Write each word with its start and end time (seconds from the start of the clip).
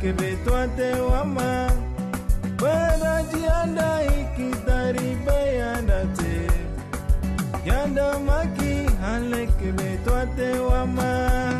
kebetwate 0.00 0.90
wama 1.00 1.70
barajianda 2.62 4.02
ikitaribe 4.04 5.38
yandate 5.58 6.36
yandamaki 7.64 8.74
hale 9.02 9.46
wama 10.58 11.57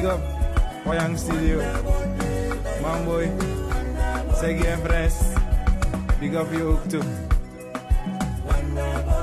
Big 0.00 0.08
up 0.08 0.20
Wayang 0.84 1.18
Studio 1.18 1.60
Mamboy 2.80 3.28
Segi 4.40 4.64
en 4.64 4.80
Fres 4.80 5.16
Big 6.20 6.32
up 6.32 6.52
je 6.52 6.62
ook 6.62 6.84
toe 6.88 7.02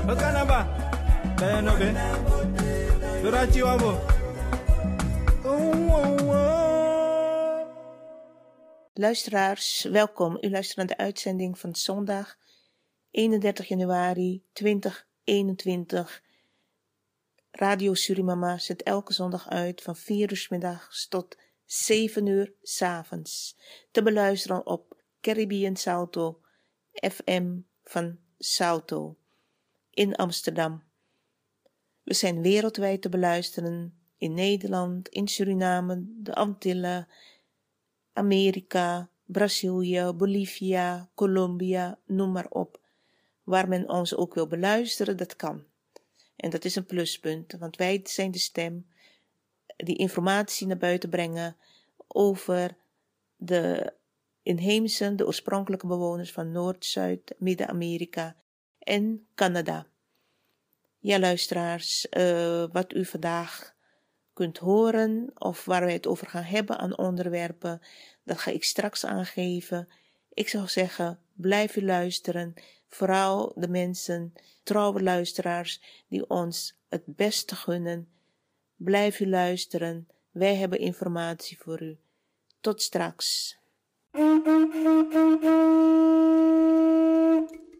Wat 0.06 0.18
kanaba? 0.18 0.66
Ben 1.36 1.56
je 1.56 1.62
nog 1.62 1.78
in? 1.78 1.96
Doordat 3.22 3.54
je 3.54 3.62
wabo 3.62 3.98
Luisteraars, 8.94 9.82
welkom. 9.82 10.38
U 10.40 10.50
luistert 10.50 10.76
naar 10.76 10.86
de 10.86 10.96
uitzending 10.96 11.58
van 11.58 11.74
zondag 11.74 12.36
31 13.10 13.68
januari 13.68 14.42
2021. 14.52 16.22
Radio 17.50 17.94
Surimama 17.94 18.58
zet 18.58 18.82
elke 18.82 19.12
zondag 19.12 19.48
uit 19.48 19.82
van 19.82 19.96
4 19.96 20.30
uur 20.30 20.46
middags 20.50 21.08
tot 21.08 21.36
7 21.64 22.26
uur 22.26 22.52
's 22.62 22.82
avonds. 22.82 23.56
Te 23.90 24.02
beluisteren 24.02 24.66
op 24.66 24.96
Caribbean 25.20 25.76
Salto 25.76 26.40
FM 26.92 27.58
van 27.84 28.18
Salto 28.38 29.18
in 29.90 30.14
Amsterdam. 30.14 30.82
We 32.02 32.14
zijn 32.14 32.42
wereldwijd 32.42 33.02
te 33.02 33.08
beluisteren 33.08 33.98
in 34.16 34.34
Nederland, 34.34 35.08
in 35.08 35.28
Suriname, 35.28 36.04
de 36.06 36.34
Antillen, 36.34 37.08
Amerika, 38.12 39.10
Brazilië, 39.24 40.12
Bolivia, 40.12 41.10
Colombia, 41.14 41.98
noem 42.06 42.32
maar 42.32 42.48
op. 42.48 42.80
Waar 43.42 43.68
men 43.68 43.88
ons 43.88 44.14
ook 44.14 44.34
wil 44.34 44.46
beluisteren, 44.46 45.16
dat 45.16 45.36
kan. 45.36 45.64
En 46.38 46.50
dat 46.50 46.64
is 46.64 46.76
een 46.76 46.86
pluspunt, 46.86 47.52
want 47.52 47.76
wij 47.76 48.00
zijn 48.04 48.30
de 48.30 48.38
stem 48.38 48.86
die 49.76 49.96
informatie 49.96 50.66
naar 50.66 50.76
buiten 50.76 51.08
brengen 51.08 51.56
over 52.06 52.76
de 53.36 53.92
inheemse, 54.42 55.14
de 55.14 55.26
oorspronkelijke 55.26 55.86
bewoners 55.86 56.32
van 56.32 56.52
Noord, 56.52 56.84
Zuid, 56.84 57.34
Midden-Amerika 57.38 58.36
en 58.78 59.26
Canada. 59.34 59.86
Ja, 60.98 61.18
luisteraars, 61.18 62.08
eh, 62.08 62.64
wat 62.72 62.92
u 62.92 63.04
vandaag 63.04 63.74
kunt 64.32 64.58
horen 64.58 65.30
of 65.34 65.64
waar 65.64 65.84
wij 65.84 65.92
het 65.92 66.06
over 66.06 66.26
gaan 66.26 66.42
hebben 66.42 66.78
aan 66.78 66.98
onderwerpen, 66.98 67.80
dat 68.24 68.38
ga 68.38 68.50
ik 68.50 68.64
straks 68.64 69.04
aangeven. 69.04 69.88
Ik 70.32 70.48
zou 70.48 70.68
zeggen, 70.68 71.18
blijf 71.32 71.76
u 71.76 71.84
luisteren. 71.84 72.54
Vooral 72.88 73.52
de 73.54 73.68
mensen, 73.68 74.32
trouwe 74.62 75.02
luisteraars, 75.02 76.04
die 76.08 76.30
ons 76.30 76.76
het 76.88 77.02
beste 77.06 77.56
gunnen. 77.56 78.08
Blijf 78.76 79.20
u 79.20 79.28
luisteren. 79.28 80.08
Wij 80.30 80.56
hebben 80.56 80.78
informatie 80.78 81.58
voor 81.58 81.82
u. 81.82 81.98
Tot 82.60 82.82
straks. 82.82 83.58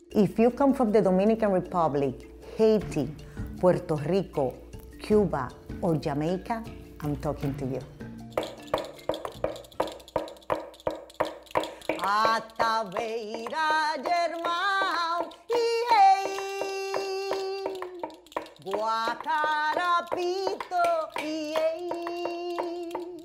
If 0.09 0.37
you 0.37 0.55
come 0.55 0.75
from 0.75 0.93
the 0.93 1.03
Dominican 1.03 1.53
Republic, 1.53 2.27
Haiti, 2.57 3.15
Puerto 3.61 3.95
Rico, 3.95 4.55
Cuba, 5.01 5.49
or 5.81 5.97
Jamaica, 6.01 6.63
I'm 7.05 7.17
talking 7.21 7.55
to 7.57 7.67
you. 7.67 7.81
Ataveira 12.01 13.97
Germão, 14.03 14.68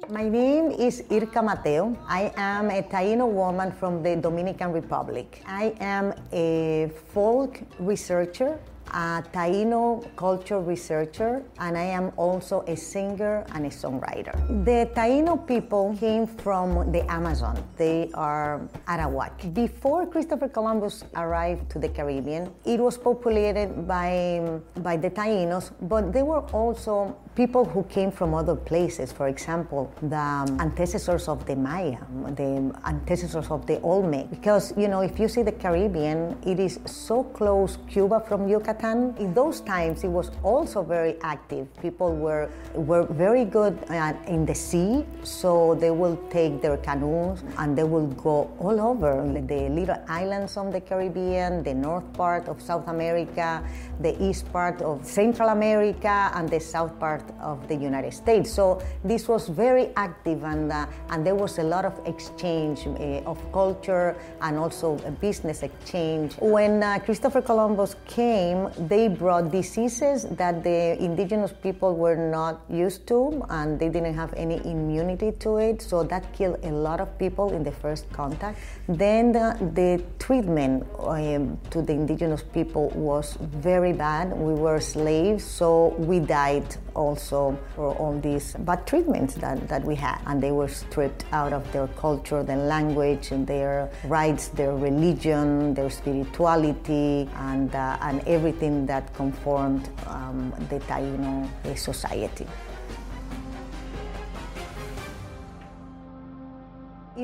My 0.09 0.29
name 0.29 0.71
is 0.71 1.03
Irka 1.09 1.43
Mateo. 1.43 1.97
I 2.07 2.31
am 2.37 2.69
a 2.69 2.81
Taino 2.83 3.27
woman 3.27 3.71
from 3.71 4.01
the 4.03 4.15
Dominican 4.15 4.71
Republic. 4.71 5.43
I 5.45 5.75
am 5.81 6.13
a 6.31 6.89
folk 7.13 7.59
researcher, 7.79 8.57
a 8.93 9.23
Taino 9.33 10.05
culture 10.15 10.59
researcher, 10.59 11.43
and 11.59 11.77
I 11.77 11.83
am 11.83 12.11
also 12.17 12.61
a 12.67 12.75
singer 12.75 13.45
and 13.53 13.65
a 13.65 13.69
songwriter. 13.69 14.33
The 14.65 14.89
Taino 14.95 15.45
people 15.47 15.95
came 15.99 16.27
from 16.27 16.91
the 16.91 17.01
Amazon. 17.11 17.57
They 17.77 18.09
are 18.13 18.61
Arawak. 18.87 19.53
Before 19.53 20.05
Christopher 20.05 20.47
Columbus 20.47 21.03
arrived 21.15 21.69
to 21.71 21.79
the 21.79 21.89
Caribbean, 21.89 22.51
it 22.65 22.79
was 22.79 22.97
populated 22.97 23.87
by, 23.87 24.59
by 24.79 24.97
the 24.97 25.09
Tainos, 25.09 25.71
but 25.81 26.13
they 26.13 26.23
were 26.23 26.45
also 26.53 27.15
people 27.35 27.65
who 27.65 27.83
came 27.83 28.11
from 28.11 28.33
other 28.33 28.55
places. 28.55 29.11
For 29.11 29.27
example, 29.27 29.91
the 30.01 30.45
antecessors 30.61 31.27
of 31.27 31.45
the 31.45 31.55
Maya, 31.55 31.97
the 32.35 32.71
antecessors 32.85 33.49
of 33.49 33.65
the 33.65 33.81
Olmec. 33.81 34.29
Because, 34.29 34.73
you 34.77 34.87
know, 34.87 35.01
if 35.01 35.19
you 35.19 35.27
see 35.27 35.41
the 35.41 35.51
Caribbean, 35.51 36.37
it 36.45 36.59
is 36.59 36.79
so 36.85 37.23
close 37.23 37.77
Cuba 37.89 38.23
from 38.27 38.47
Yucatan. 38.47 39.15
In 39.17 39.33
those 39.33 39.61
times, 39.61 40.03
it 40.03 40.09
was 40.09 40.31
also 40.43 40.83
very 40.83 41.15
active. 41.21 41.67
People 41.81 42.15
were, 42.15 42.49
were 42.75 43.05
very 43.05 43.45
good 43.45 43.77
uh, 43.89 44.13
in 44.27 44.45
the 44.45 44.55
sea, 44.55 45.05
so 45.23 45.75
they 45.75 45.91
will 45.91 46.17
take 46.29 46.61
their 46.61 46.77
canoes 46.77 47.43
and 47.57 47.77
they 47.77 47.83
will 47.83 48.07
go 48.07 48.51
all 48.59 48.79
over 48.79 49.23
the 49.47 49.69
little 49.69 49.97
islands 50.07 50.57
of 50.57 50.71
the 50.71 50.81
Caribbean, 50.81 51.63
the 51.63 51.73
north 51.73 52.11
part 52.13 52.47
of 52.47 52.61
South 52.61 52.87
America, 52.87 53.63
the 54.01 54.21
east 54.23 54.51
part 54.51 54.81
of 54.81 55.05
Central 55.05 55.49
America, 55.49 56.31
and 56.35 56.49
the 56.49 56.59
south 56.59 56.97
part 56.99 57.22
part 57.23 57.41
of 57.41 57.67
the 57.67 57.75
United 57.75 58.13
States. 58.13 58.51
So 58.51 58.81
this 59.03 59.27
was 59.27 59.47
very 59.47 59.89
active, 59.95 60.43
and 60.43 60.71
uh, 60.71 60.85
and 61.09 61.25
there 61.25 61.35
was 61.35 61.59
a 61.59 61.63
lot 61.63 61.85
of 61.85 61.99
exchange 62.05 62.87
uh, 62.87 63.29
of 63.29 63.37
culture 63.51 64.15
and 64.41 64.57
also 64.57 64.97
a 65.05 65.11
business 65.11 65.63
exchange. 65.63 66.35
When 66.39 66.83
uh, 66.83 66.99
Christopher 66.99 67.41
Columbus 67.41 67.95
came, 68.07 68.69
they 68.87 69.07
brought 69.07 69.51
diseases 69.51 70.25
that 70.31 70.63
the 70.63 70.97
indigenous 71.01 71.53
people 71.61 71.95
were 71.95 72.15
not 72.15 72.61
used 72.69 73.07
to, 73.07 73.43
and 73.49 73.79
they 73.79 73.89
didn't 73.89 74.15
have 74.15 74.33
any 74.35 74.57
immunity 74.65 75.31
to 75.39 75.57
it. 75.57 75.81
So 75.81 76.03
that 76.03 76.31
killed 76.33 76.59
a 76.63 76.71
lot 76.71 76.99
of 76.99 77.17
people 77.17 77.53
in 77.53 77.63
the 77.63 77.71
first 77.71 78.11
contact. 78.11 78.59
Then 78.87 79.31
the, 79.31 79.57
the 79.73 80.03
treatment 80.19 80.85
um, 80.99 81.57
to 81.71 81.81
the 81.81 81.93
indigenous 81.93 82.43
people 82.43 82.89
was 82.89 83.37
very 83.39 83.93
bad. 83.93 84.33
We 84.33 84.53
were 84.53 84.79
slaves, 84.79 85.43
so 85.43 85.95
we 85.97 86.19
died 86.19 86.75
also 86.95 87.57
for 87.75 87.93
all 87.95 88.19
these 88.19 88.53
bad 88.59 88.85
treatments 88.85 89.35
that, 89.35 89.67
that 89.67 89.83
we 89.83 89.95
had. 89.95 90.19
And 90.25 90.41
they 90.41 90.51
were 90.51 90.67
stripped 90.67 91.25
out 91.31 91.53
of 91.53 91.69
their 91.71 91.87
culture, 91.87 92.43
their 92.43 92.57
language, 92.57 93.31
and 93.31 93.45
their 93.45 93.89
rights, 94.05 94.49
their 94.49 94.75
religion, 94.75 95.73
their 95.73 95.89
spirituality, 95.89 97.29
and, 97.35 97.73
uh, 97.73 97.97
and 98.01 98.25
everything 98.27 98.85
that 98.87 99.13
conformed 99.13 99.89
um, 100.07 100.53
the 100.69 100.79
Taino 100.81 101.49
society. 101.77 102.47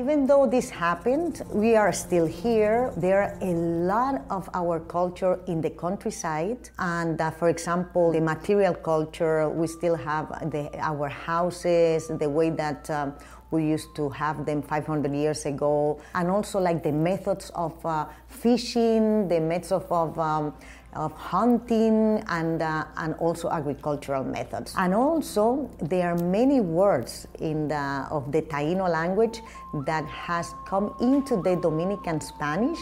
Even 0.00 0.26
though 0.26 0.46
this 0.46 0.70
happened, 0.70 1.42
we 1.52 1.76
are 1.76 1.92
still 1.92 2.24
here. 2.24 2.90
There 2.96 3.20
are 3.22 3.36
a 3.42 3.52
lot 3.52 4.22
of 4.30 4.48
our 4.54 4.80
culture 4.80 5.38
in 5.46 5.60
the 5.60 5.68
countryside. 5.68 6.70
And 6.78 7.20
uh, 7.20 7.30
for 7.32 7.50
example, 7.50 8.10
the 8.10 8.22
material 8.22 8.72
culture, 8.72 9.50
we 9.50 9.66
still 9.66 9.96
have 9.96 10.50
the, 10.50 10.70
our 10.78 11.10
houses, 11.10 12.08
the 12.08 12.30
way 12.30 12.48
that 12.48 12.88
um, 12.88 13.12
we 13.50 13.66
used 13.66 13.94
to 13.96 14.08
have 14.08 14.46
them 14.46 14.62
500 14.62 15.12
years 15.12 15.44
ago. 15.44 16.00
And 16.14 16.30
also 16.30 16.60
like 16.60 16.82
the 16.82 16.92
methods 16.92 17.50
of 17.54 17.84
uh, 17.84 18.06
fishing, 18.26 19.28
the 19.28 19.38
methods 19.40 19.72
of, 19.72 20.18
um, 20.18 20.54
of 20.94 21.12
hunting 21.12 22.22
and, 22.28 22.62
uh, 22.62 22.84
and 22.96 23.14
also 23.14 23.48
agricultural 23.50 24.24
methods. 24.24 24.74
And 24.76 24.94
also, 24.94 25.70
there 25.80 26.10
are 26.10 26.18
many 26.18 26.60
words 26.60 27.26
in 27.38 27.68
the, 27.68 28.06
of 28.10 28.32
the 28.32 28.42
Taino 28.42 28.88
language 28.88 29.40
that 29.86 30.04
has 30.06 30.52
come 30.66 30.94
into 31.00 31.40
the 31.42 31.56
Dominican 31.56 32.20
Spanish 32.20 32.78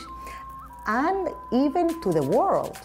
and 0.87 1.29
even 1.53 2.01
to 2.03 2.13
the 2.13 2.23
world. 2.23 2.79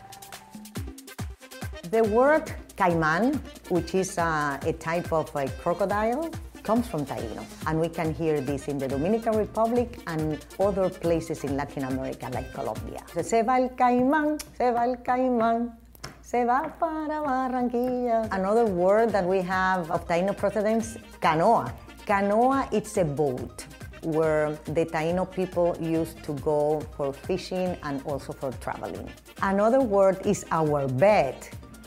The 1.89 2.03
word 2.03 2.53
caiman, 2.75 3.35
which 3.69 3.93
is 3.95 4.17
uh, 4.17 4.59
a 4.65 4.73
type 4.73 5.13
of 5.13 5.33
a 5.35 5.47
crocodile, 5.61 6.31
comes 6.63 6.87
from 6.87 7.05
Taino. 7.05 7.45
And 7.67 7.79
we 7.79 7.89
can 7.89 8.13
hear 8.13 8.41
this 8.41 8.67
in 8.67 8.77
the 8.77 8.87
Dominican 8.87 9.37
Republic 9.37 9.99
and 10.07 10.43
other 10.59 10.89
places 10.89 11.43
in 11.43 11.55
Latin 11.57 11.83
America, 11.83 12.29
like 12.33 12.51
Colombia. 12.53 13.03
Se 13.21 13.43
va 13.43 13.57
el 13.57 13.69
caimán, 13.69 14.39
se 14.57 14.71
va 14.71 14.85
el 14.85 14.97
caimán. 14.97 15.73
Se 16.21 16.45
va 16.45 16.73
para 16.79 17.21
Barranquilla. 17.21 18.27
Another 18.31 18.65
word 18.65 19.11
that 19.11 19.25
we 19.25 19.39
have 19.41 19.91
of 19.91 20.07
Taino 20.07 20.35
procedence, 20.35 20.97
canoa. 21.21 21.71
Canoa, 22.07 22.67
it's 22.71 22.97
a 22.97 23.05
boat 23.05 23.65
where 24.01 24.57
the 24.65 24.85
Taino 24.85 25.29
people 25.31 25.77
used 25.79 26.23
to 26.23 26.33
go 26.39 26.81
for 26.95 27.13
fishing 27.13 27.77
and 27.83 28.01
also 28.05 28.33
for 28.33 28.51
traveling. 28.53 29.09
Another 29.41 29.79
word 29.81 30.25
is 30.25 30.45
our 30.51 30.87
bed, 30.87 31.35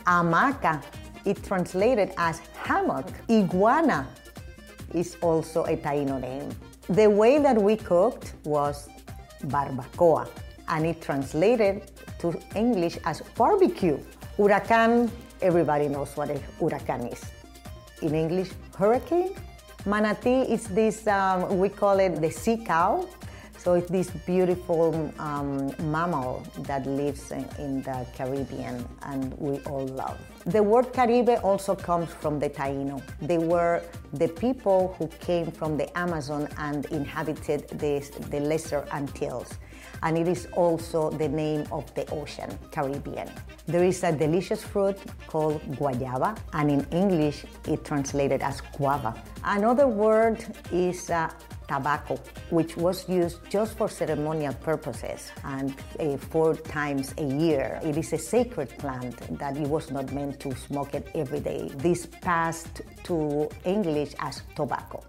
hamaca. 0.06 0.82
It 1.24 1.42
translated 1.42 2.12
as 2.16 2.38
hammock. 2.62 3.08
Iguana, 3.28 4.06
is 4.96 5.16
also 5.20 5.64
a 5.64 5.76
Taino 5.76 6.20
name. 6.20 6.48
The 6.88 7.08
way 7.08 7.38
that 7.38 7.60
we 7.60 7.76
cooked 7.76 8.34
was 8.44 8.88
barbacoa, 9.44 10.28
and 10.68 10.86
it 10.86 11.02
translated 11.02 11.90
to 12.18 12.34
English 12.54 12.98
as 13.04 13.20
barbecue. 13.36 13.98
Huracan, 14.38 15.10
everybody 15.42 15.88
knows 15.88 16.16
what 16.16 16.30
a 16.30 16.40
huracan 16.58 17.12
is. 17.12 17.22
In 18.02 18.14
English, 18.14 18.50
hurricane. 18.76 19.34
Manatee 19.84 20.42
is 20.52 20.66
this, 20.68 21.06
um, 21.06 21.58
we 21.58 21.68
call 21.68 22.00
it 22.00 22.20
the 22.20 22.30
sea 22.30 22.56
cow. 22.56 23.06
So 23.58 23.74
it's 23.74 23.90
this 23.90 24.10
beautiful 24.10 25.12
um, 25.18 25.74
mammal 25.90 26.46
that 26.60 26.86
lives 26.86 27.32
in, 27.32 27.48
in, 27.58 27.82
the 27.82 28.06
Caribbean 28.14 28.86
and 29.02 29.36
we 29.38 29.58
all 29.60 29.86
love. 29.86 30.18
The 30.44 30.62
word 30.62 30.92
Caribe 30.92 31.40
also 31.42 31.74
comes 31.74 32.10
from 32.10 32.38
the 32.38 32.48
Taino. 32.48 33.02
They 33.20 33.38
were 33.38 33.82
the 34.12 34.28
people 34.28 34.94
who 34.98 35.08
came 35.18 35.50
from 35.50 35.76
the 35.76 35.86
Amazon 35.98 36.48
and 36.58 36.86
inhabited 36.86 37.68
the, 37.70 38.00
the 38.30 38.40
Lesser 38.40 38.86
Antilles. 38.92 39.58
And 40.02 40.16
it 40.16 40.28
is 40.28 40.46
also 40.52 41.10
the 41.10 41.28
name 41.28 41.66
of 41.72 41.92
the 41.94 42.08
ocean, 42.10 42.56
Caribbean. 42.70 43.30
There 43.66 43.82
is 43.82 44.04
a 44.04 44.12
delicious 44.12 44.62
fruit 44.62 44.98
called 45.26 45.60
guayaba, 45.76 46.38
and 46.52 46.70
in 46.70 46.86
English 46.92 47.44
it 47.66 47.84
translated 47.84 48.42
as 48.42 48.60
guava. 48.76 49.20
Another 49.42 49.88
word 49.88 50.44
is 50.70 51.10
uh, 51.10 51.30
tobacco, 51.68 52.18
which 52.50 52.76
was 52.76 53.08
used 53.08 53.38
just 53.48 53.76
for 53.76 53.88
ceremonial 53.88 54.54
purposes 54.54 55.32
and 55.44 55.74
uh, 56.00 56.16
four 56.16 56.54
times 56.54 57.14
a 57.18 57.24
year. 57.24 57.80
It 57.82 57.96
is 57.96 58.12
a 58.12 58.18
sacred 58.18 58.70
plant 58.78 59.16
that 59.38 59.56
it 59.56 59.68
was 59.68 59.90
not 59.90 60.12
meant 60.12 60.40
to 60.40 60.54
smoke 60.56 60.94
it 60.94 61.08
every 61.14 61.40
day. 61.40 61.70
This 61.76 62.06
passed 62.06 62.82
to 63.04 63.48
English 63.64 64.14
as 64.18 64.42
tobacco. 64.54 65.02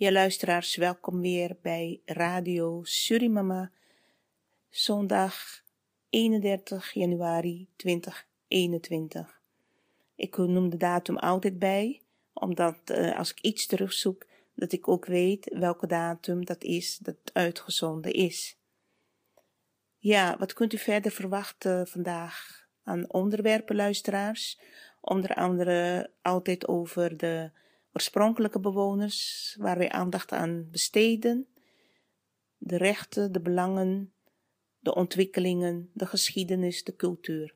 Ja, 0.00 0.12
luisteraars, 0.12 0.76
welkom 0.76 1.20
weer 1.20 1.56
bij 1.62 2.00
Radio 2.04 2.80
Surimama 2.84 3.70
zondag 4.78 5.62
31 6.10 6.92
januari 6.92 7.68
2021. 7.76 9.40
Ik 10.14 10.36
noem 10.36 10.70
de 10.70 10.76
datum 10.76 11.16
altijd 11.16 11.58
bij, 11.58 12.02
omdat 12.32 12.76
uh, 12.86 13.18
als 13.18 13.30
ik 13.30 13.40
iets 13.40 13.66
terugzoek, 13.66 14.26
dat 14.54 14.72
ik 14.72 14.88
ook 14.88 15.06
weet 15.06 15.54
welke 15.58 15.86
datum 15.86 16.44
dat 16.44 16.62
is 16.62 16.98
dat 16.98 17.16
uitgezonden 17.32 18.12
is. 18.12 18.58
Ja, 19.96 20.36
wat 20.38 20.52
kunt 20.52 20.72
u 20.72 20.78
verder 20.78 21.10
verwachten 21.10 21.86
vandaag 21.86 22.66
aan 22.82 23.12
onderwerpen, 23.12 23.76
luisteraars? 23.76 24.60
Onder 25.00 25.34
andere 25.34 26.10
altijd 26.22 26.68
over 26.68 27.16
de 27.16 27.50
oorspronkelijke 27.92 28.60
bewoners, 28.60 29.54
waar 29.58 29.78
wij 29.78 29.90
aandacht 29.90 30.32
aan 30.32 30.68
besteden, 30.70 31.46
de 32.56 32.76
rechten, 32.76 33.32
de 33.32 33.40
belangen, 33.40 34.12
de 34.78 34.94
ontwikkelingen, 34.94 35.90
de 35.92 36.06
geschiedenis, 36.06 36.84
de 36.84 36.96
cultuur. 36.96 37.54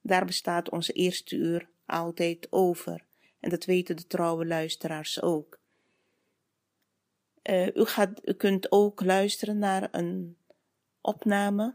Daar 0.00 0.24
bestaat 0.24 0.70
onze 0.70 0.92
eerste 0.92 1.36
uur 1.36 1.68
altijd 1.86 2.46
over. 2.50 3.04
En 3.40 3.50
dat 3.50 3.64
weten 3.64 3.96
de 3.96 4.06
trouwe 4.06 4.46
luisteraars 4.46 5.22
ook. 5.22 5.58
Uh, 7.42 7.66
u, 7.66 7.84
gaat, 7.84 8.28
u 8.28 8.32
kunt 8.32 8.72
ook 8.72 9.04
luisteren 9.04 9.58
naar 9.58 9.88
een 9.90 10.36
opname, 11.00 11.74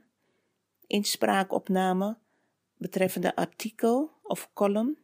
inspraakopname, 0.87 2.17
betreffende 2.77 3.35
artikel 3.35 4.11
of 4.23 4.49
column, 4.53 4.97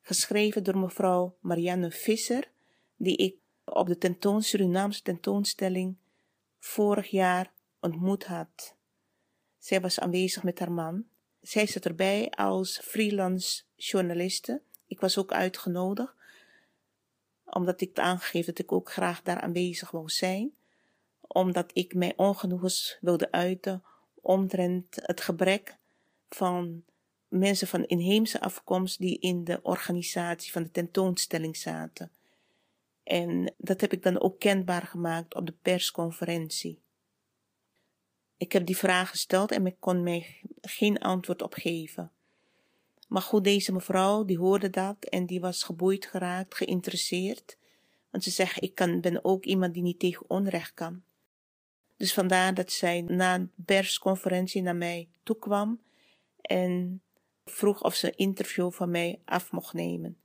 geschreven 0.00 0.64
door 0.64 0.78
mevrouw 0.78 1.36
Marianne 1.40 1.90
Visser, 1.90 2.50
die 2.96 3.16
ik 3.16 3.36
op 3.64 3.86
de 3.86 3.98
tentoon, 3.98 4.42
Surinaamse 4.42 5.02
tentoonstelling 5.02 5.96
vorig 6.58 7.06
jaar 7.06 7.52
ontmoet 7.80 8.24
had. 8.24 8.75
Zij 9.58 9.80
was 9.80 10.00
aanwezig 10.00 10.42
met 10.42 10.58
haar 10.58 10.72
man. 10.72 11.04
Zij 11.40 11.66
zat 11.66 11.84
erbij 11.84 12.30
als 12.30 12.80
freelance 12.82 13.62
journaliste. 13.76 14.60
Ik 14.86 15.00
was 15.00 15.18
ook 15.18 15.32
uitgenodigd, 15.32 16.14
omdat 17.44 17.80
ik 17.80 17.98
aangegeven 17.98 18.54
dat 18.54 18.64
ik 18.64 18.72
ook 18.72 18.90
graag 18.90 19.22
daar 19.22 19.40
aanwezig 19.40 19.90
wou 19.90 20.08
zijn. 20.08 20.54
Omdat 21.20 21.70
ik 21.72 21.94
mijn 21.94 22.18
ongenoegens 22.18 22.98
wilde 23.00 23.32
uiten 23.32 23.82
omtrent 24.20 24.96
het 25.02 25.20
gebrek 25.20 25.76
van 26.28 26.84
mensen 27.28 27.66
van 27.66 27.84
inheemse 27.84 28.40
afkomst 28.40 28.98
die 28.98 29.18
in 29.18 29.44
de 29.44 29.60
organisatie 29.62 30.52
van 30.52 30.62
de 30.62 30.70
tentoonstelling 30.70 31.56
zaten. 31.56 32.10
En 33.02 33.54
dat 33.56 33.80
heb 33.80 33.92
ik 33.92 34.02
dan 34.02 34.20
ook 34.20 34.38
kenbaar 34.38 34.82
gemaakt 34.82 35.34
op 35.34 35.46
de 35.46 35.54
persconferentie. 35.62 36.80
Ik 38.36 38.52
heb 38.52 38.66
die 38.66 38.76
vraag 38.76 39.10
gesteld 39.10 39.50
en 39.50 39.66
ik 39.66 39.76
kon 39.78 40.02
mij 40.02 40.40
geen 40.60 40.98
antwoord 40.98 41.42
op 41.42 41.54
geven. 41.54 42.10
Maar 43.08 43.22
goed, 43.22 43.44
deze 43.44 43.72
mevrouw 43.72 44.24
die 44.24 44.38
hoorde 44.38 44.70
dat 44.70 45.04
en 45.04 45.26
die 45.26 45.40
was 45.40 45.62
geboeid 45.62 46.06
geraakt, 46.06 46.54
geïnteresseerd. 46.54 47.58
Want 48.10 48.24
ze 48.24 48.30
zeggen, 48.30 48.62
ik 48.62 48.74
kan, 48.74 49.00
ben 49.00 49.24
ook 49.24 49.44
iemand 49.44 49.74
die 49.74 49.82
niet 49.82 49.98
tegen 49.98 50.30
onrecht 50.30 50.74
kan. 50.74 51.02
Dus 51.96 52.14
vandaar 52.14 52.54
dat 52.54 52.72
zij 52.72 53.00
na 53.00 53.34
een 53.34 53.52
persconferentie 53.64 54.62
naar 54.62 54.76
mij 54.76 55.08
toe 55.22 55.38
kwam 55.38 55.80
en 56.40 57.02
vroeg 57.44 57.82
of 57.82 57.94
ze 57.94 58.06
een 58.06 58.16
interview 58.16 58.72
van 58.72 58.90
mij 58.90 59.20
af 59.24 59.52
mocht 59.52 59.72
nemen. 59.72 60.18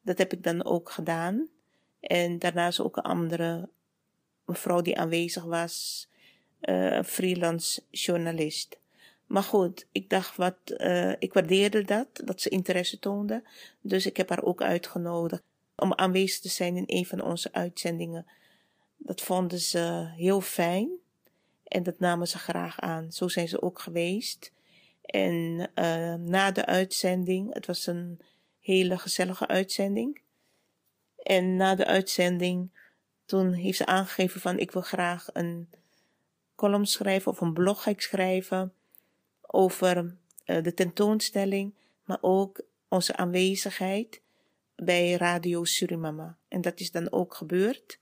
Dat 0.00 0.18
heb 0.18 0.32
ik 0.32 0.42
dan 0.42 0.64
ook 0.64 0.90
gedaan. 0.90 1.48
En 2.00 2.38
daarnaast 2.38 2.80
ook 2.80 2.96
een 2.96 3.02
andere 3.02 3.68
mevrouw 4.44 4.80
die 4.80 4.98
aanwezig 4.98 5.44
was, 5.44 6.08
uh, 6.64 7.02
freelance 7.02 7.82
journalist. 7.90 8.78
Maar 9.26 9.42
goed, 9.42 9.86
ik 9.92 10.10
dacht 10.10 10.36
wat, 10.36 10.56
uh, 10.66 11.12
ik 11.18 11.32
waardeerde 11.32 11.82
dat, 11.82 12.08
dat 12.24 12.40
ze 12.40 12.48
interesse 12.48 12.98
toonde. 12.98 13.42
Dus 13.80 14.06
ik 14.06 14.16
heb 14.16 14.28
haar 14.28 14.42
ook 14.42 14.62
uitgenodigd 14.62 15.42
om 15.76 15.94
aanwezig 15.94 16.40
te 16.40 16.48
zijn 16.48 16.76
in 16.76 16.84
een 16.86 17.06
van 17.06 17.22
onze 17.22 17.52
uitzendingen. 17.52 18.26
Dat 18.96 19.20
vonden 19.20 19.58
ze 19.58 20.12
heel 20.16 20.40
fijn 20.40 20.90
en 21.64 21.82
dat 21.82 21.98
namen 21.98 22.28
ze 22.28 22.38
graag 22.38 22.80
aan. 22.80 23.12
Zo 23.12 23.28
zijn 23.28 23.48
ze 23.48 23.62
ook 23.62 23.78
geweest. 23.78 24.52
En 25.02 25.70
uh, 25.74 26.14
na 26.14 26.50
de 26.50 26.66
uitzending, 26.66 27.54
het 27.54 27.66
was 27.66 27.86
een 27.86 28.20
hele 28.60 28.98
gezellige 28.98 29.46
uitzending. 29.46 30.20
En 31.22 31.56
na 31.56 31.74
de 31.74 31.86
uitzending, 31.86 32.70
toen 33.24 33.52
heeft 33.52 33.76
ze 33.76 33.86
aangegeven 33.86 34.40
van 34.40 34.58
ik 34.58 34.70
wil 34.70 34.82
graag 34.82 35.28
een 35.32 35.68
column 36.64 36.86
schrijven 36.86 37.32
of 37.32 37.40
een 37.40 37.52
blog 37.52 37.82
ga 37.82 37.90
ik 37.90 38.00
schrijven 38.00 38.74
over 39.40 40.16
uh, 40.46 40.62
de 40.62 40.74
tentoonstelling, 40.74 41.74
maar 42.04 42.18
ook 42.20 42.60
onze 42.88 43.16
aanwezigheid 43.16 44.22
bij 44.74 45.12
Radio 45.12 45.64
Surimama. 45.64 46.38
En 46.48 46.60
dat 46.60 46.80
is 46.80 46.90
dan 46.90 47.12
ook 47.12 47.34
gebeurd. 47.34 47.98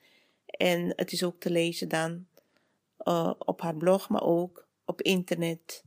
En 0.47 0.93
het 0.97 1.13
is 1.13 1.23
ook 1.23 1.41
te 1.41 1.51
lezen 1.51 1.89
dan 1.89 2.27
uh, 3.05 3.33
op 3.39 3.61
haar 3.61 3.77
blog, 3.77 4.09
maar 4.09 4.23
ook 4.23 4.67
op 4.85 5.03
internet. 5.03 5.85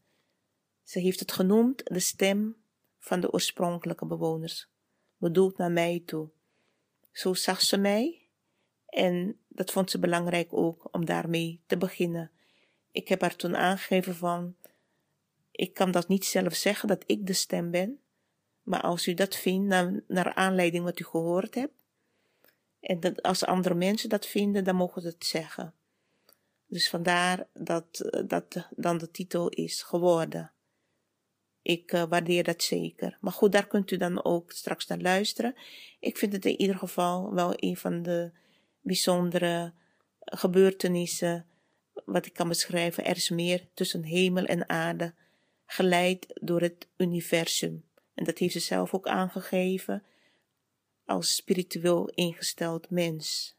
Ze 0.84 1.00
heeft 1.00 1.20
het 1.20 1.32
genoemd 1.32 1.82
de 1.86 2.00
stem 2.00 2.56
van 3.00 3.20
de 3.20 3.32
oorspronkelijke 3.32 4.06
bewoners, 4.06 4.68
bedoeld 5.18 5.58
naar 5.58 5.72
mij 5.72 6.04
toe. 6.06 6.30
Zo 7.12 7.34
zag 7.34 7.62
ze 7.62 7.78
mij 7.78 8.22
en 8.86 9.40
dat 9.48 9.72
vond 9.72 9.92
ze 9.92 10.00
belangrijk 10.00 10.54
ook 10.54 10.88
om 10.92 11.06
daarmee 11.06 11.62
te 11.66 11.78
beginnen. 11.78 12.32
Ik 12.96 13.08
heb 13.08 13.22
haar 13.22 13.36
toen 13.36 13.56
aangegeven 13.56 14.16
van, 14.16 14.56
ik 15.52 15.74
kan 15.74 15.92
dat 15.92 16.08
niet 16.08 16.26
zelf 16.26 16.54
zeggen 16.54 16.88
dat 16.88 17.04
ik 17.06 17.28
de 17.28 17.34
stem 17.34 17.72
ben, 17.72 18.00
maar 18.64 18.82
als 18.82 19.08
u 19.08 19.14
dat 19.14 19.36
vindt, 19.36 19.68
naar, 20.08 20.34
aanleiding 20.34 20.84
wat 20.84 21.00
u 21.00 21.04
gehoord 21.04 21.56
hebt, 21.56 21.84
en 22.80 23.00
dat 23.00 23.22
als 23.22 23.46
andere 23.46 23.76
mensen 23.76 24.10
dat 24.10 24.26
vinden, 24.26 24.64
dan 24.64 24.76
mogen 24.76 25.02
ze 25.02 25.08
het 25.08 25.26
zeggen. 25.26 25.74
Dus 26.68 26.90
vandaar 26.90 27.48
dat 27.54 28.10
dat 28.28 28.68
dan 28.76 28.98
de 28.98 29.12
titel 29.12 29.50
is 29.50 29.82
geworden. 29.82 30.52
Ik 31.62 31.94
uh, 31.94 32.04
waardeer 32.04 32.44
dat 32.44 32.64
zeker. 32.64 33.18
Maar 33.22 33.34
goed, 33.34 33.52
daar 33.52 33.68
kunt 33.68 33.92
u 33.92 33.98
dan 33.98 34.24
ook 34.24 34.52
straks 34.52 34.88
naar 34.88 35.00
luisteren. 35.00 35.56
Ik 36.00 36.18
vind 36.18 36.34
het 36.34 36.46
in 36.46 36.60
ieder 36.60 36.76
geval 36.76 37.34
wel 37.34 37.54
een 37.56 37.78
van 37.78 38.02
de 38.02 38.32
bijzondere 38.82 39.74
gebeurtenissen 40.20 41.46
wat 42.06 42.26
ik 42.26 42.34
kan 42.34 42.48
beschrijven. 42.48 43.06
Er 43.06 43.16
is 43.16 43.30
meer 43.30 43.68
tussen 43.74 44.04
hemel 44.04 44.46
en 44.46 44.70
aarde, 44.70 45.14
geleid 45.66 46.26
door 46.42 46.62
het 46.62 46.88
universum. 46.98 47.84
En 48.14 48.24
dat 48.24 48.38
heeft 48.38 48.54
ze 48.54 48.60
zelf 48.60 48.94
ook 48.94 49.08
aangegeven 49.08 50.04
als 51.06 51.36
spiritueel 51.36 52.10
ingesteld 52.10 52.90
mens. 52.90 53.56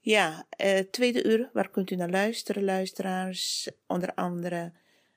Ja, 0.00 0.46
eh, 0.48 0.78
tweede 0.78 1.24
uur, 1.24 1.50
waar 1.52 1.70
kunt 1.70 1.90
u 1.90 1.96
naar 1.96 2.10
luisteren, 2.10 2.64
luisteraars? 2.64 3.70
Onder 3.86 4.14
andere 4.14 4.72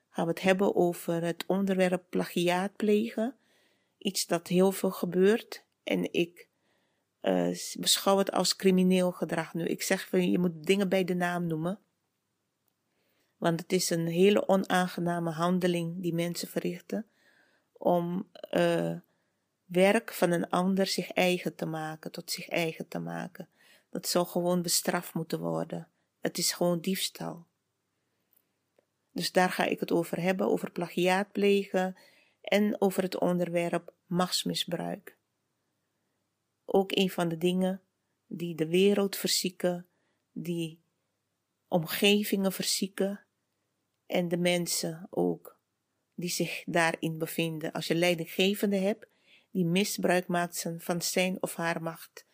gaan 0.10 0.26
we 0.26 0.32
het 0.32 0.42
hebben 0.42 0.76
over 0.76 1.24
het 1.24 1.44
onderwerp 1.48 2.04
plagiaat 2.10 2.76
plegen. 2.76 3.36
Iets 3.98 4.28
dat 4.28 4.48
heel 4.48 4.72
veel 4.72 4.92
gebeurt. 4.92 5.64
En 5.84 6.14
ik 6.14 6.45
uh, 7.26 7.58
beschouw 7.80 8.18
het 8.18 8.32
als 8.32 8.56
crimineel 8.56 9.12
gedrag 9.12 9.54
nu. 9.54 9.66
Ik 9.66 9.82
zeg 9.82 10.08
van 10.08 10.32
je 10.32 10.40
moet 10.40 10.66
dingen 10.66 10.90
bij 10.90 11.04
de 11.04 11.14
naam 11.14 11.48
noemen. 11.48 11.80
Want 13.38 13.60
het 13.60 13.72
is 13.72 13.90
een 13.90 14.08
hele 14.08 14.48
onaangename 14.48 15.32
handeling 15.32 16.02
die 16.02 16.14
mensen 16.14 16.48
verrichten 16.48 17.06
om 17.72 18.30
uh, 18.52 18.96
werk 19.66 20.14
van 20.14 20.32
een 20.32 20.50
ander 20.50 20.88
zich 20.88 21.12
eigen 21.12 21.56
te 21.56 21.66
maken, 21.66 22.12
tot 22.12 22.32
zich 22.32 22.48
eigen 22.48 22.88
te 22.88 23.00
maken. 23.00 23.50
Dat 23.90 24.08
zou 24.08 24.26
gewoon 24.26 24.62
bestraft 24.62 25.14
moeten 25.14 25.40
worden. 25.40 25.88
Het 26.22 26.38
is 26.38 26.52
gewoon 26.52 26.80
diefstal. 26.80 27.46
Dus 29.12 29.32
daar 29.32 29.52
ga 29.52 29.64
ik 29.66 29.80
het 29.80 29.92
over 29.92 30.22
hebben, 30.22 30.48
over 30.48 30.72
plagiaat 30.72 31.32
plegen 31.32 31.96
en 32.42 32.82
over 32.82 33.04
het 33.04 33.20
onderwerp 33.20 33.94
machtsmisbruik. 34.06 35.15
Ook 36.66 36.92
een 36.92 37.10
van 37.10 37.30
de 37.30 37.38
dingen 37.38 37.82
die 38.28 38.56
de 38.56 38.68
wereld 38.68 39.16
verzieken, 39.16 39.88
die 40.32 40.80
omgevingen 41.68 42.52
verzieken 42.52 43.26
en 44.06 44.28
de 44.28 44.38
mensen 44.38 45.08
ook 45.10 45.60
die 46.16 46.30
zich 46.30 46.64
daarin 46.66 47.18
bevinden. 47.18 47.72
Als 47.72 47.88
je 47.88 47.96
leidinggevende 47.96 48.78
hebt 48.78 49.08
die 49.52 49.66
misbruik 49.66 50.28
maakt 50.28 50.66
van 50.78 51.02
zijn 51.02 51.42
of 51.42 51.56
haar 51.56 51.82
macht, 51.82 52.26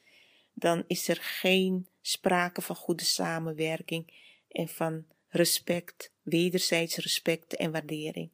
dan 0.53 0.83
is 0.87 1.07
er 1.07 1.17
geen 1.21 1.87
sprake 2.01 2.61
van 2.61 2.75
goede 2.75 3.03
samenwerking 3.03 4.13
en 4.47 4.67
van 4.67 5.05
respect, 5.27 6.13
wederzijds 6.21 6.95
respect 6.95 7.55
en 7.55 7.71
waardering. 7.71 8.31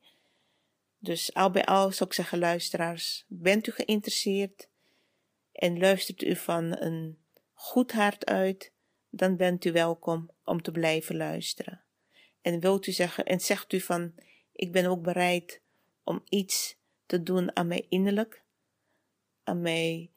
Dus 1.00 1.34
al 1.34 1.51
bij 1.51 1.66
al 1.66 1.92
zou 1.92 2.10
ik 2.10 2.16
zeggen, 2.16 2.39
luisteraars, 2.39 3.25
bent 3.27 3.68
u 3.68 3.72
geïnteresseerd 3.72 4.70
en 5.58 5.80
luistert 5.80 6.24
u 6.24 6.36
van 6.36 6.82
een 6.82 7.18
goed 7.54 7.92
hart 7.92 8.26
uit, 8.26 8.72
dan 9.10 9.38
bent 9.38 9.66
u 9.66 9.72
welkom 9.72 10.32
om 10.44 10.62
te 10.62 10.72
blijven 10.72 11.18
luisteren. 11.18 11.84
En 12.42 12.60
wilt 12.60 12.88
u 12.88 12.92
zeggen, 12.92 13.26
en 13.26 13.40
zegt 13.40 13.74
u 13.74 13.80
van, 13.80 14.14
ik 14.52 14.72
ben 14.72 14.86
ook 14.86 15.02
bereid 15.02 15.62
om 16.04 16.22
iets 16.30 16.78
te 17.06 17.24
doen 17.24 17.56
aan 17.56 17.68
mij 17.68 17.86
innerlijk, 17.90 18.44
aan 19.44 19.62
mij, 19.62 20.12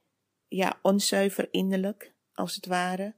ja, 0.49 0.79
onzuiver 0.83 1.49
innerlijk, 1.51 2.13
als 2.35 2.55
het 2.55 2.67
ware, 2.67 3.15